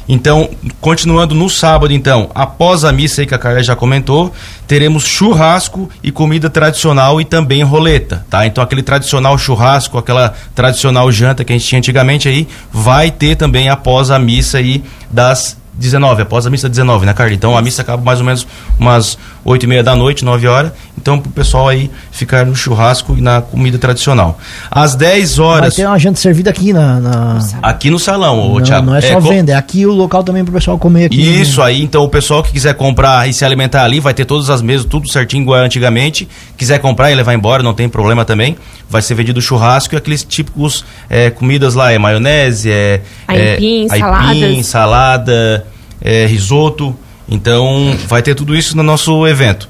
Então, 0.08 0.50
continuando 0.80 1.34
no 1.34 1.48
sábado, 1.48 1.92
então, 1.92 2.30
após 2.34 2.84
a 2.84 2.92
missa 2.92 3.22
aí 3.22 3.26
que 3.26 3.34
a 3.34 3.38
Carla 3.38 3.62
já 3.62 3.76
comentou, 3.76 4.32
teremos 4.66 5.04
churrasco 5.04 5.88
e 6.02 6.10
comida 6.10 6.50
tradicional 6.50 7.20
e 7.20 7.24
também 7.24 7.62
roleta, 7.62 8.26
tá? 8.28 8.46
Então, 8.46 8.62
aquele 8.62 8.82
tradicional 8.82 9.38
churrasco, 9.38 9.98
aquela 9.98 10.34
tradicional 10.54 11.10
janta 11.12 11.44
que 11.44 11.52
a 11.52 11.56
gente 11.56 11.68
tinha 11.68 11.78
antigamente 11.78 12.28
aí, 12.28 12.48
vai 12.72 13.10
ter 13.10 13.36
também 13.36 13.68
após 13.68 14.10
a 14.10 14.18
missa 14.18 14.58
aí 14.58 14.82
das 15.10 15.56
19, 15.82 16.22
após 16.22 16.46
a 16.46 16.50
missa 16.50 16.68
19, 16.68 17.04
né, 17.04 17.12
Carla? 17.12 17.34
Então 17.34 17.56
a 17.56 17.60
missa 17.60 17.82
acaba 17.82 18.02
mais 18.02 18.20
ou 18.20 18.24
menos 18.24 18.46
umas 18.78 19.18
8 19.44 19.64
e 19.64 19.66
meia 19.66 19.82
da 19.82 19.94
noite, 19.94 20.24
9 20.24 20.46
horas. 20.46 20.72
Então 20.96 21.18
pro 21.18 21.30
pessoal 21.30 21.68
aí 21.68 21.90
ficar 22.10 22.46
no 22.46 22.54
churrasco 22.54 23.16
e 23.18 23.20
na 23.20 23.42
comida 23.42 23.76
tradicional. 23.78 24.38
Às 24.70 24.94
10 24.94 25.38
horas. 25.38 25.60
Vai 25.60 25.84
ter 25.84 25.86
uma 25.86 25.98
janta 25.98 26.20
servida 26.20 26.50
aqui 26.50 26.72
na. 26.72 27.00
na... 27.00 27.38
Aqui 27.62 27.90
no 27.90 27.98
salão, 27.98 28.38
ô, 28.38 28.58
não, 28.58 28.62
Thiago. 28.62 28.86
Não 28.86 28.96
é 28.96 29.00
só 29.00 29.18
é, 29.18 29.20
venda, 29.20 29.52
é 29.52 29.54
aqui 29.56 29.84
o 29.84 29.92
local 29.92 30.22
também 30.22 30.44
pro 30.44 30.54
pessoal 30.54 30.78
comer 30.78 31.06
aqui. 31.06 31.20
Isso 31.20 31.60
né? 31.60 31.66
aí, 31.66 31.82
então 31.82 32.04
o 32.04 32.08
pessoal 32.08 32.42
que 32.42 32.52
quiser 32.52 32.74
comprar 32.74 33.28
e 33.28 33.32
se 33.32 33.44
alimentar 33.44 33.82
ali, 33.84 33.98
vai 33.98 34.14
ter 34.14 34.24
todas 34.24 34.48
as 34.48 34.62
mesas, 34.62 34.86
tudo 34.86 35.08
certinho 35.08 35.42
igual 35.42 35.60
antigamente. 35.60 36.28
Quiser 36.56 36.78
comprar 36.78 37.10
e 37.10 37.14
levar 37.14 37.34
embora, 37.34 37.62
não 37.62 37.74
tem 37.74 37.88
problema 37.88 38.24
também. 38.24 38.56
Vai 38.88 39.02
ser 39.02 39.14
vendido 39.14 39.40
churrasco 39.40 39.94
e 39.94 39.98
aqueles 39.98 40.22
típicos 40.22 40.84
é, 41.10 41.30
comidas 41.30 41.74
lá, 41.74 41.90
é 41.90 41.98
maionese, 41.98 42.70
é. 42.70 43.00
Aipim, 43.26 43.88
é, 43.90 44.02
aipim 44.02 44.62
salada 44.62 45.66
é, 46.02 46.26
risoto. 46.26 46.94
Então, 47.28 47.96
vai 48.08 48.22
ter 48.22 48.34
tudo 48.34 48.54
isso 48.54 48.76
no 48.76 48.82
nosso 48.82 49.26
evento. 49.26 49.68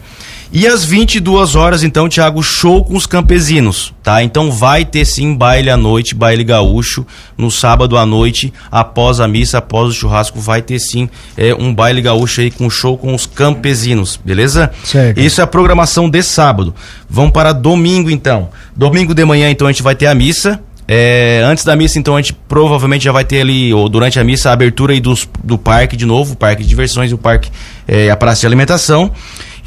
E 0.54 0.66
às 0.66 0.84
22 0.84 1.54
horas, 1.54 1.82
então, 1.82 2.10
Thiago, 2.10 2.42
show 2.42 2.84
com 2.84 2.94
os 2.94 3.06
campesinos, 3.06 3.94
tá? 4.02 4.22
Então 4.22 4.52
vai 4.52 4.84
ter 4.84 5.06
sim 5.06 5.34
baile 5.34 5.70
à 5.70 5.78
noite, 5.78 6.14
baile 6.14 6.44
gaúcho, 6.44 7.06
no 7.38 7.50
sábado 7.50 7.96
à 7.96 8.04
noite, 8.04 8.52
após 8.70 9.18
a 9.18 9.26
missa, 9.26 9.56
após 9.56 9.88
o 9.88 9.94
churrasco, 9.94 10.38
vai 10.38 10.60
ter 10.60 10.78
sim 10.78 11.08
é, 11.38 11.54
um 11.54 11.74
baile 11.74 12.02
gaúcho 12.02 12.42
aí 12.42 12.50
com 12.50 12.68
show 12.68 12.98
com 12.98 13.14
os 13.14 13.24
campesinos, 13.24 14.20
beleza? 14.22 14.70
Certo. 14.84 15.18
Isso 15.18 15.40
é 15.40 15.44
a 15.44 15.46
programação 15.46 16.10
de 16.10 16.22
sábado. 16.22 16.74
Vamos 17.08 17.32
para 17.32 17.54
domingo, 17.54 18.10
então. 18.10 18.50
Domingo 18.76 19.14
de 19.14 19.24
manhã, 19.24 19.48
então, 19.48 19.66
a 19.66 19.72
gente 19.72 19.82
vai 19.82 19.94
ter 19.94 20.06
a 20.06 20.14
missa, 20.14 20.60
é, 20.86 21.42
antes 21.44 21.64
da 21.64 21.76
missa, 21.76 21.98
então, 21.98 22.16
a 22.16 22.20
gente 22.20 22.32
provavelmente 22.32 23.04
já 23.04 23.12
vai 23.12 23.24
ter 23.24 23.40
ali, 23.40 23.72
ou 23.72 23.88
durante 23.88 24.18
a 24.18 24.24
missa, 24.24 24.50
a 24.50 24.52
abertura 24.52 24.92
aí 24.92 25.00
dos, 25.00 25.28
do 25.42 25.56
parque 25.56 25.96
de 25.96 26.04
novo, 26.04 26.32
o 26.34 26.36
parque 26.36 26.62
de 26.62 26.68
diversões 26.68 27.10
e 27.10 27.14
o 27.14 27.18
parque, 27.18 27.50
é, 27.86 28.10
a 28.10 28.16
praça 28.16 28.40
de 28.40 28.46
alimentação. 28.46 29.10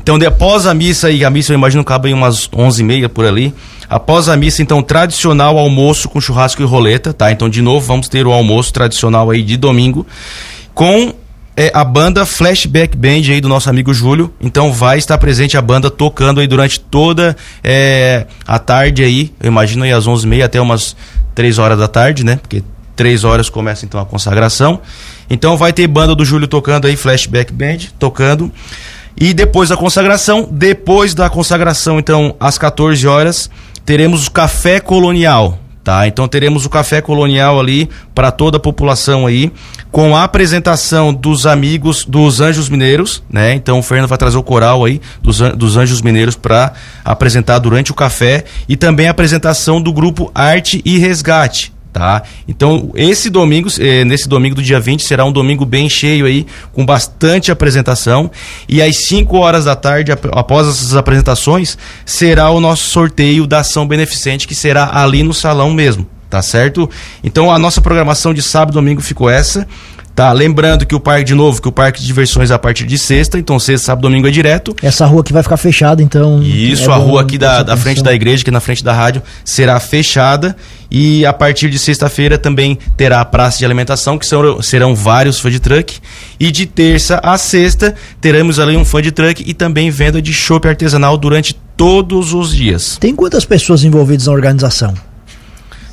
Então, 0.02 0.18
após 0.28 0.68
a 0.68 0.74
missa, 0.74 1.10
e 1.10 1.26
a 1.26 1.30
missa 1.30 1.52
eu 1.52 1.58
imagino 1.58 1.84
que 1.84 1.88
cabe 1.88 2.14
umas 2.14 2.48
11h30 2.50 3.10
por 3.10 3.26
ali. 3.26 3.54
Após 3.90 4.30
a 4.30 4.36
missa, 4.36 4.62
então, 4.62 4.84
tradicional 4.84 5.58
almoço 5.58 6.10
com 6.10 6.22
churrasco 6.22 6.62
e 6.62 6.66
roleta, 6.66 7.14
tá? 7.14 7.32
Então, 7.32 7.50
de 7.50 7.62
novo, 7.62 7.86
vamos 7.86 8.08
ter 8.08 8.28
o 8.28 8.32
almoço 8.32 8.72
tradicional 8.72 9.32
aí 9.32 9.42
de 9.42 9.58
domingo, 9.58 10.06
com 10.74 11.14
é 11.58 11.72
a 11.74 11.84
banda 11.84 12.26
Flashback 12.26 12.98
Band 12.98 13.32
aí 13.32 13.40
do 13.40 13.48
nosso 13.48 13.70
amigo 13.70 13.94
Júlio. 13.94 14.34
Então 14.42 14.74
vai 14.74 14.98
estar 14.98 15.18
presente 15.18 15.58
a 15.58 15.62
banda 15.62 15.90
tocando 15.90 16.40
aí 16.40 16.48
durante 16.48 16.80
toda 16.80 17.36
é, 17.64 18.26
a 18.46 18.60
tarde 18.60 19.04
aí. 19.04 19.34
Eu 19.40 19.48
imagino 19.48 19.84
aí 19.84 19.92
às 19.92 20.06
11h30 20.06 20.44
até 20.44 20.60
umas 20.60 20.96
3 21.34 21.58
horas 21.58 21.80
da 21.80 21.88
tarde, 21.88 22.26
né? 22.26 22.38
Porque 22.42 22.64
3 22.96 23.24
horas 23.24 23.50
começa 23.50 23.86
então 23.86 24.00
a 24.00 24.06
consagração. 24.06 24.82
Então 25.30 25.56
vai 25.56 25.72
ter 25.72 25.88
banda 25.88 26.14
do 26.14 26.26
Júlio 26.26 26.48
tocando 26.48 26.88
aí, 26.88 26.96
Flashback 26.96 27.54
Band 27.54 27.78
tocando. 27.98 28.52
E 29.18 29.34
depois 29.34 29.70
da 29.70 29.78
consagração, 29.78 30.48
depois 30.52 31.14
da 31.14 31.30
consagração, 31.30 32.00
então 32.00 32.36
às 32.38 32.58
14 32.58 33.08
horas, 33.08 33.50
teremos 33.86 34.28
o 34.28 34.32
Café 34.32 34.82
Colonial 34.82 35.58
tá? 35.86 36.08
Então 36.08 36.28
teremos 36.28 36.66
o 36.66 36.70
café 36.70 37.00
colonial 37.00 37.60
ali 37.60 37.88
para 38.14 38.32
toda 38.32 38.58
a 38.58 38.60
população 38.60 39.28
aí, 39.28 39.52
com 39.92 40.18
a 40.18 40.24
apresentação 40.24 41.14
dos 41.14 41.46
amigos 41.46 42.04
dos 42.04 42.42
Anjos 42.42 42.68
Mineiros, 42.68 43.24
né? 43.30 43.54
Então 43.54 43.78
o 43.78 43.84
Fernando 43.84 44.10
vai 44.10 44.18
trazer 44.18 44.38
o 44.38 44.44
coral 44.44 44.84
aí 44.84 45.00
dos, 45.22 45.40
dos 45.56 45.78
Anjos 45.78 46.02
Mineiros 46.02 46.36
para 46.36 46.74
apresentar 47.06 47.60
durante 47.60 47.92
o 47.92 47.96
café 47.96 48.46
e 48.68 48.76
também 48.76 49.08
a 49.08 49.12
apresentação 49.12 49.80
do 49.80 49.94
grupo 49.94 50.32
Arte 50.34 50.82
e 50.84 50.98
Resgate. 50.98 51.75
Tá? 51.96 52.24
Então, 52.46 52.92
esse 52.94 53.30
domingo, 53.30 53.70
eh, 53.80 54.04
nesse 54.04 54.28
domingo 54.28 54.54
do 54.54 54.62
dia 54.62 54.82
20, 54.82 55.02
será 55.02 55.24
um 55.24 55.32
domingo 55.32 55.66
bem 55.66 55.88
cheio 55.88 56.26
aí, 56.26 56.46
com 56.74 56.86
bastante 56.86 57.54
apresentação. 57.54 58.30
E 58.68 58.82
às 58.82 59.06
5 59.08 59.38
horas 59.38 59.64
da 59.64 59.78
tarde, 59.78 60.12
ap 60.12 60.26
após 60.34 60.68
essas 60.68 60.94
apresentações, 60.94 61.78
será 62.06 62.50
o 62.50 62.60
nosso 62.60 62.90
sorteio 62.90 63.48
da 63.48 63.60
ação 63.60 63.88
beneficente, 63.88 64.46
que 64.46 64.54
será 64.54 64.90
ali 65.02 65.24
no 65.24 65.34
salão 65.34 65.72
mesmo, 65.72 66.06
tá 66.30 66.42
certo? 66.42 66.90
Então, 67.24 67.50
a 67.50 67.58
nossa 67.58 67.80
programação 67.80 68.34
de 68.34 68.42
sábado 68.42 68.74
e 68.74 68.76
domingo 68.76 69.02
ficou 69.02 69.30
essa. 69.30 69.66
Tá, 70.16 70.32
lembrando 70.32 70.86
que 70.86 70.96
o 70.96 71.00
parque, 71.00 71.26
de 71.26 71.36
novo, 71.36 71.62
que 71.62 71.68
o 71.68 71.72
parque 71.74 72.00
de 72.00 72.08
diversões 72.08 72.50
é 72.50 72.54
a 72.54 72.60
partir 72.60 72.86
de 72.86 72.98
sexta, 72.98 73.38
então 73.38 73.60
sexta, 73.60 73.88
sábado, 73.88 74.04
domingo 74.04 74.26
é 74.26 74.32
direto. 74.32 74.74
Essa 74.82 75.06
rua 75.06 75.20
aqui 75.20 75.34
vai 75.34 75.44
ficar 75.44 75.58
fechada, 75.58 76.02
então. 76.02 76.42
Isso, 76.42 76.90
é 76.90 76.94
a 76.94 76.96
rua 76.96 77.22
aqui 77.22 77.38
da, 77.38 77.62
da 77.64 77.76
frente 77.76 78.02
da 78.02 78.14
igreja, 78.14 78.42
aqui 78.42 78.50
na 78.50 78.62
frente 78.62 78.82
da 78.82 78.94
rádio, 78.94 79.22
será 79.44 79.78
fechada. 79.78 80.56
E 80.90 81.26
a 81.26 81.34
partir 81.34 81.70
de 81.70 81.78
sexta-feira 81.78 82.38
também 82.38 82.80
terá 82.96 83.20
a 83.20 83.26
praça 83.26 83.58
de 83.58 83.66
alimentação, 83.66 84.18
que 84.18 84.26
são, 84.26 84.62
serão 84.62 84.96
vários 84.96 85.38
food 85.38 85.60
truck. 85.60 86.00
E 86.40 86.50
de 86.50 86.66
terça 86.66 87.20
a 87.22 87.38
sexta 87.38 87.94
teremos 88.22 88.58
ali 88.58 88.78
um 88.78 88.86
food 88.86 89.12
truck 89.12 89.44
e 89.46 89.54
também 89.54 89.90
venda 89.90 90.22
de 90.22 90.32
chopp 90.32 90.66
artesanal 90.66 91.18
durante 91.18 91.54
todos 91.76 92.34
os 92.34 92.56
dias. 92.56 92.98
Tem 93.02 93.14
quantas 93.14 93.44
pessoas 93.44 93.84
envolvidas 93.84 94.28
na 94.28 94.32
organização? 94.32 94.94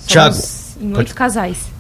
Somos 0.07 0.77
Em 0.81 0.97
oito 0.97 1.13
casais. 1.13 1.72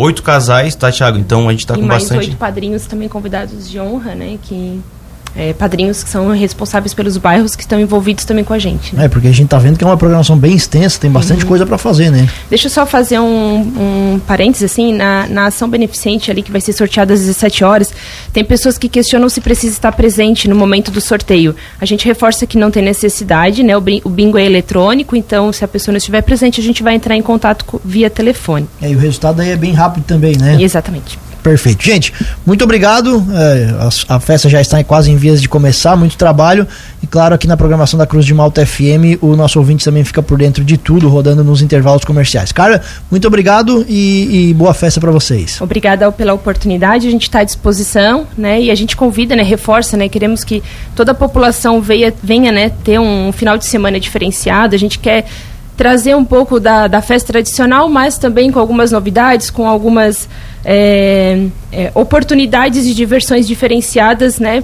Oito 0.00 0.22
casais, 0.22 0.74
tá, 0.74 0.90
Thiago? 0.90 1.18
Então 1.18 1.46
a 1.46 1.52
gente 1.52 1.66
tá 1.66 1.74
e 1.74 1.80
com 1.80 1.86
mais 1.86 2.04
bastante. 2.04 2.28
oito 2.28 2.36
padrinhos 2.38 2.86
também 2.86 3.06
convidados 3.06 3.68
de 3.68 3.78
honra, 3.78 4.14
né? 4.14 4.38
Que 4.42 4.80
é, 5.36 5.52
padrinhos 5.52 6.02
que 6.02 6.10
são 6.10 6.28
responsáveis 6.30 6.92
pelos 6.94 7.16
bairros 7.16 7.54
que 7.54 7.62
estão 7.62 7.78
envolvidos 7.80 8.24
também 8.24 8.44
com 8.44 8.52
a 8.52 8.58
gente. 8.58 8.94
né? 8.94 9.04
É, 9.04 9.08
porque 9.08 9.28
a 9.28 9.32
gente 9.32 9.48
tá 9.48 9.58
vendo 9.58 9.76
que 9.78 9.84
é 9.84 9.86
uma 9.86 9.96
programação 9.96 10.36
bem 10.36 10.54
extensa, 10.54 10.98
tem 11.00 11.10
bastante 11.10 11.44
coisa 11.46 11.64
pra 11.64 11.78
fazer, 11.78 12.10
né? 12.10 12.28
Deixa 12.48 12.66
eu 12.66 12.70
só 12.70 12.84
fazer 12.86 13.18
um, 13.20 13.60
um 14.14 14.20
parênteses, 14.26 14.70
assim, 14.70 14.92
na, 14.92 15.26
na 15.28 15.46
ação 15.46 15.68
beneficente 15.68 16.30
ali, 16.30 16.42
que 16.42 16.50
vai 16.50 16.60
ser 16.60 16.72
sorteada 16.72 17.14
às 17.14 17.20
17 17.20 17.64
horas, 17.64 17.92
tem 18.32 18.44
pessoas 18.44 18.76
que 18.78 18.88
questionam 18.88 19.28
se 19.28 19.40
precisa 19.40 19.72
estar 19.74 19.92
presente 19.92 20.48
no 20.48 20.56
momento 20.56 20.90
do 20.90 21.00
sorteio. 21.00 21.54
A 21.80 21.84
gente 21.84 22.04
reforça 22.06 22.46
que 22.46 22.58
não 22.58 22.70
tem 22.70 22.82
necessidade, 22.82 23.62
né? 23.62 23.76
O, 23.76 23.80
bingo 23.80 24.36
é 24.38 24.44
eletrônico, 24.44 25.14
então 25.16 25.52
se 25.52 25.64
a 25.64 25.68
pessoa 25.68 25.92
não 25.92 25.98
estiver 25.98 26.22
presente, 26.22 26.60
a 26.60 26.64
gente 26.64 26.82
vai 26.82 26.94
entrar 26.94 27.16
em 27.16 27.22
contato 27.22 27.64
co- 27.64 27.80
via 27.84 28.10
telefone. 28.10 28.66
É, 28.82 28.90
e 28.90 28.96
o 28.96 28.98
resultado 28.98 29.40
aí 29.40 29.50
é 29.50 29.56
bem 29.56 29.72
rápido 29.72 30.04
também, 30.04 30.36
né? 30.36 30.56
Exatamente. 30.60 31.18
Perfeito. 31.42 31.82
Gente, 31.82 32.12
muito 32.44 32.62
obrigado. 32.64 33.24
É, 33.32 33.74
a, 34.08 34.16
a 34.16 34.20
festa 34.20 34.48
já 34.48 34.60
está 34.60 34.82
quase 34.84 35.10
em 35.10 35.16
vias 35.16 35.40
de 35.40 35.48
começar, 35.48 35.96
muito 35.96 36.16
trabalho. 36.16 36.66
E 37.02 37.06
claro, 37.06 37.34
aqui 37.34 37.46
na 37.46 37.56
programação 37.56 37.98
da 37.98 38.06
Cruz 38.06 38.26
de 38.26 38.34
Malta 38.34 38.64
FM, 38.64 39.22
o 39.22 39.34
nosso 39.36 39.58
ouvinte 39.58 39.84
também 39.84 40.04
fica 40.04 40.22
por 40.22 40.38
dentro 40.38 40.64
de 40.64 40.76
tudo, 40.76 41.08
rodando 41.08 41.42
nos 41.42 41.62
intervalos 41.62 42.04
comerciais. 42.04 42.52
Cara, 42.52 42.82
muito 43.10 43.26
obrigado 43.26 43.84
e, 43.88 44.50
e 44.50 44.54
boa 44.54 44.74
festa 44.74 45.00
para 45.00 45.10
vocês. 45.10 45.60
Obrigada 45.60 46.10
pela 46.12 46.34
oportunidade, 46.34 47.06
a 47.06 47.10
gente 47.10 47.22
está 47.22 47.40
à 47.40 47.44
disposição, 47.44 48.26
né? 48.36 48.60
E 48.60 48.70
a 48.70 48.74
gente 48.74 48.96
convida, 48.96 49.34
né? 49.34 49.42
Reforça, 49.42 49.96
né? 49.96 50.08
Queremos 50.08 50.44
que 50.44 50.62
toda 50.94 51.12
a 51.12 51.14
população 51.14 51.80
venha, 51.80 52.12
venha 52.22 52.52
né? 52.52 52.70
Ter 52.84 52.98
um 52.98 53.32
final 53.32 53.56
de 53.56 53.64
semana 53.64 53.98
diferenciado. 53.98 54.74
A 54.74 54.78
gente 54.78 54.98
quer 54.98 55.26
trazer 55.76 56.14
um 56.14 56.24
pouco 56.24 56.60
da, 56.60 56.86
da 56.86 57.00
festa 57.00 57.32
tradicional, 57.32 57.88
mas 57.88 58.18
também 58.18 58.52
com 58.52 58.58
algumas 58.58 58.92
novidades, 58.92 59.48
com 59.48 59.66
algumas 59.66 60.28
é, 60.64 61.46
é, 61.72 61.90
oportunidades 61.94 62.84
de 62.84 62.94
diversões 62.94 63.46
diferenciadas, 63.46 64.38
né? 64.38 64.62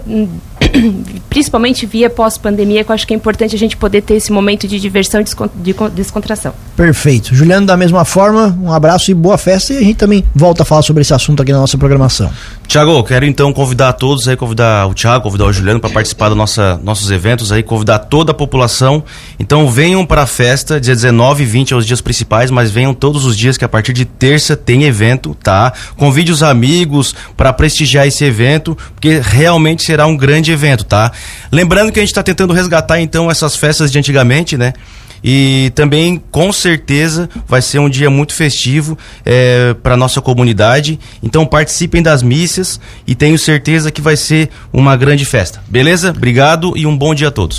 Principalmente 1.28 1.86
via 1.86 2.08
pós-pandemia, 2.08 2.82
que 2.84 2.90
eu 2.90 2.94
acho 2.94 3.06
que 3.06 3.12
é 3.12 3.16
importante 3.16 3.54
a 3.54 3.58
gente 3.58 3.76
poder 3.76 4.02
ter 4.02 4.14
esse 4.14 4.32
momento 4.32 4.66
de 4.66 4.80
diversão 4.80 5.20
e 5.20 5.24
de 5.62 5.74
con- 5.74 5.88
descontração. 5.90 6.54
Perfeito. 6.76 7.34
Juliano, 7.34 7.66
da 7.66 7.76
mesma 7.76 8.04
forma, 8.04 8.58
um 8.62 8.72
abraço 8.72 9.10
e 9.10 9.14
boa 9.14 9.38
festa. 9.38 9.74
E 9.74 9.78
a 9.78 9.80
gente 9.80 9.96
também 9.96 10.24
volta 10.34 10.62
a 10.62 10.66
falar 10.66 10.82
sobre 10.82 11.02
esse 11.02 11.12
assunto 11.12 11.42
aqui 11.42 11.52
na 11.52 11.58
nossa 11.58 11.76
programação. 11.78 12.30
Tiago, 12.66 13.02
quero 13.04 13.24
então 13.24 13.52
convidar 13.52 13.90
a 13.90 13.92
todos 13.92 14.26
aí, 14.28 14.36
convidar 14.36 14.86
o 14.86 14.94
Thiago, 14.94 15.22
convidar 15.22 15.44
o 15.44 15.52
Juliano 15.52 15.78
para 15.78 15.90
participar 15.90 16.28
dos 16.30 16.38
nossos 16.82 17.10
eventos 17.10 17.52
aí, 17.52 17.62
convidar 17.62 17.98
toda 18.00 18.32
a 18.32 18.34
população. 18.34 19.04
Então 19.38 19.68
venham 19.68 20.04
para 20.04 20.22
a 20.22 20.26
festa, 20.26 20.80
dia 20.80 20.94
19 20.94 21.42
e 21.42 21.46
20 21.46 21.72
é 21.74 21.76
os 21.76 21.86
dias 21.86 22.00
principais, 22.00 22.50
mas 22.50 22.70
venham 22.70 22.92
todos 22.92 23.24
os 23.24 23.36
dias 23.36 23.56
que 23.56 23.64
a 23.64 23.68
partir 23.68 23.92
de 23.92 24.04
terça 24.04 24.56
tem 24.56 24.84
evento, 24.84 25.36
tá? 25.42 25.72
Convide 25.96 26.32
os 26.32 26.42
amigos 26.42 27.14
para 27.36 27.52
prestigiar 27.52 28.06
esse 28.06 28.24
evento, 28.24 28.76
porque 28.94 29.20
realmente 29.22 29.84
será 29.84 30.06
um 30.06 30.16
grande 30.16 30.50
evento, 30.52 30.84
tá? 30.84 31.12
Lembrando 31.52 31.92
que 31.92 31.98
a 31.98 32.02
gente 32.02 32.10
está 32.10 32.22
tentando 32.22 32.52
resgatar 32.52 33.00
então 33.00 33.30
essas 33.30 33.56
festas 33.56 33.92
de 33.92 33.98
antigamente, 33.98 34.56
né? 34.56 34.72
E 35.24 35.72
também, 35.74 36.22
com 36.30 36.52
certeza, 36.52 37.28
vai 37.48 37.60
ser 37.60 37.78
um 37.78 37.88
dia 37.88 38.08
muito 38.08 38.32
festivo 38.32 38.96
para 39.82 39.96
nossa 39.96 40.20
comunidade. 40.20 41.00
Então, 41.22 41.44
participem 41.44 42.02
das 42.02 42.22
missas 42.22 42.78
e 43.06 43.14
tenho 43.14 43.36
certeza 43.38 43.90
que 43.90 44.00
vai 44.00 44.16
ser 44.16 44.50
uma 44.72 44.94
grande 44.96 45.24
festa. 45.24 45.60
Beleza? 45.66 46.10
Obrigado 46.10 46.74
e 46.76 46.86
um 46.86 46.96
bom 46.96 47.14
dia 47.14 47.28
a 47.28 47.30
todos. 47.32 47.54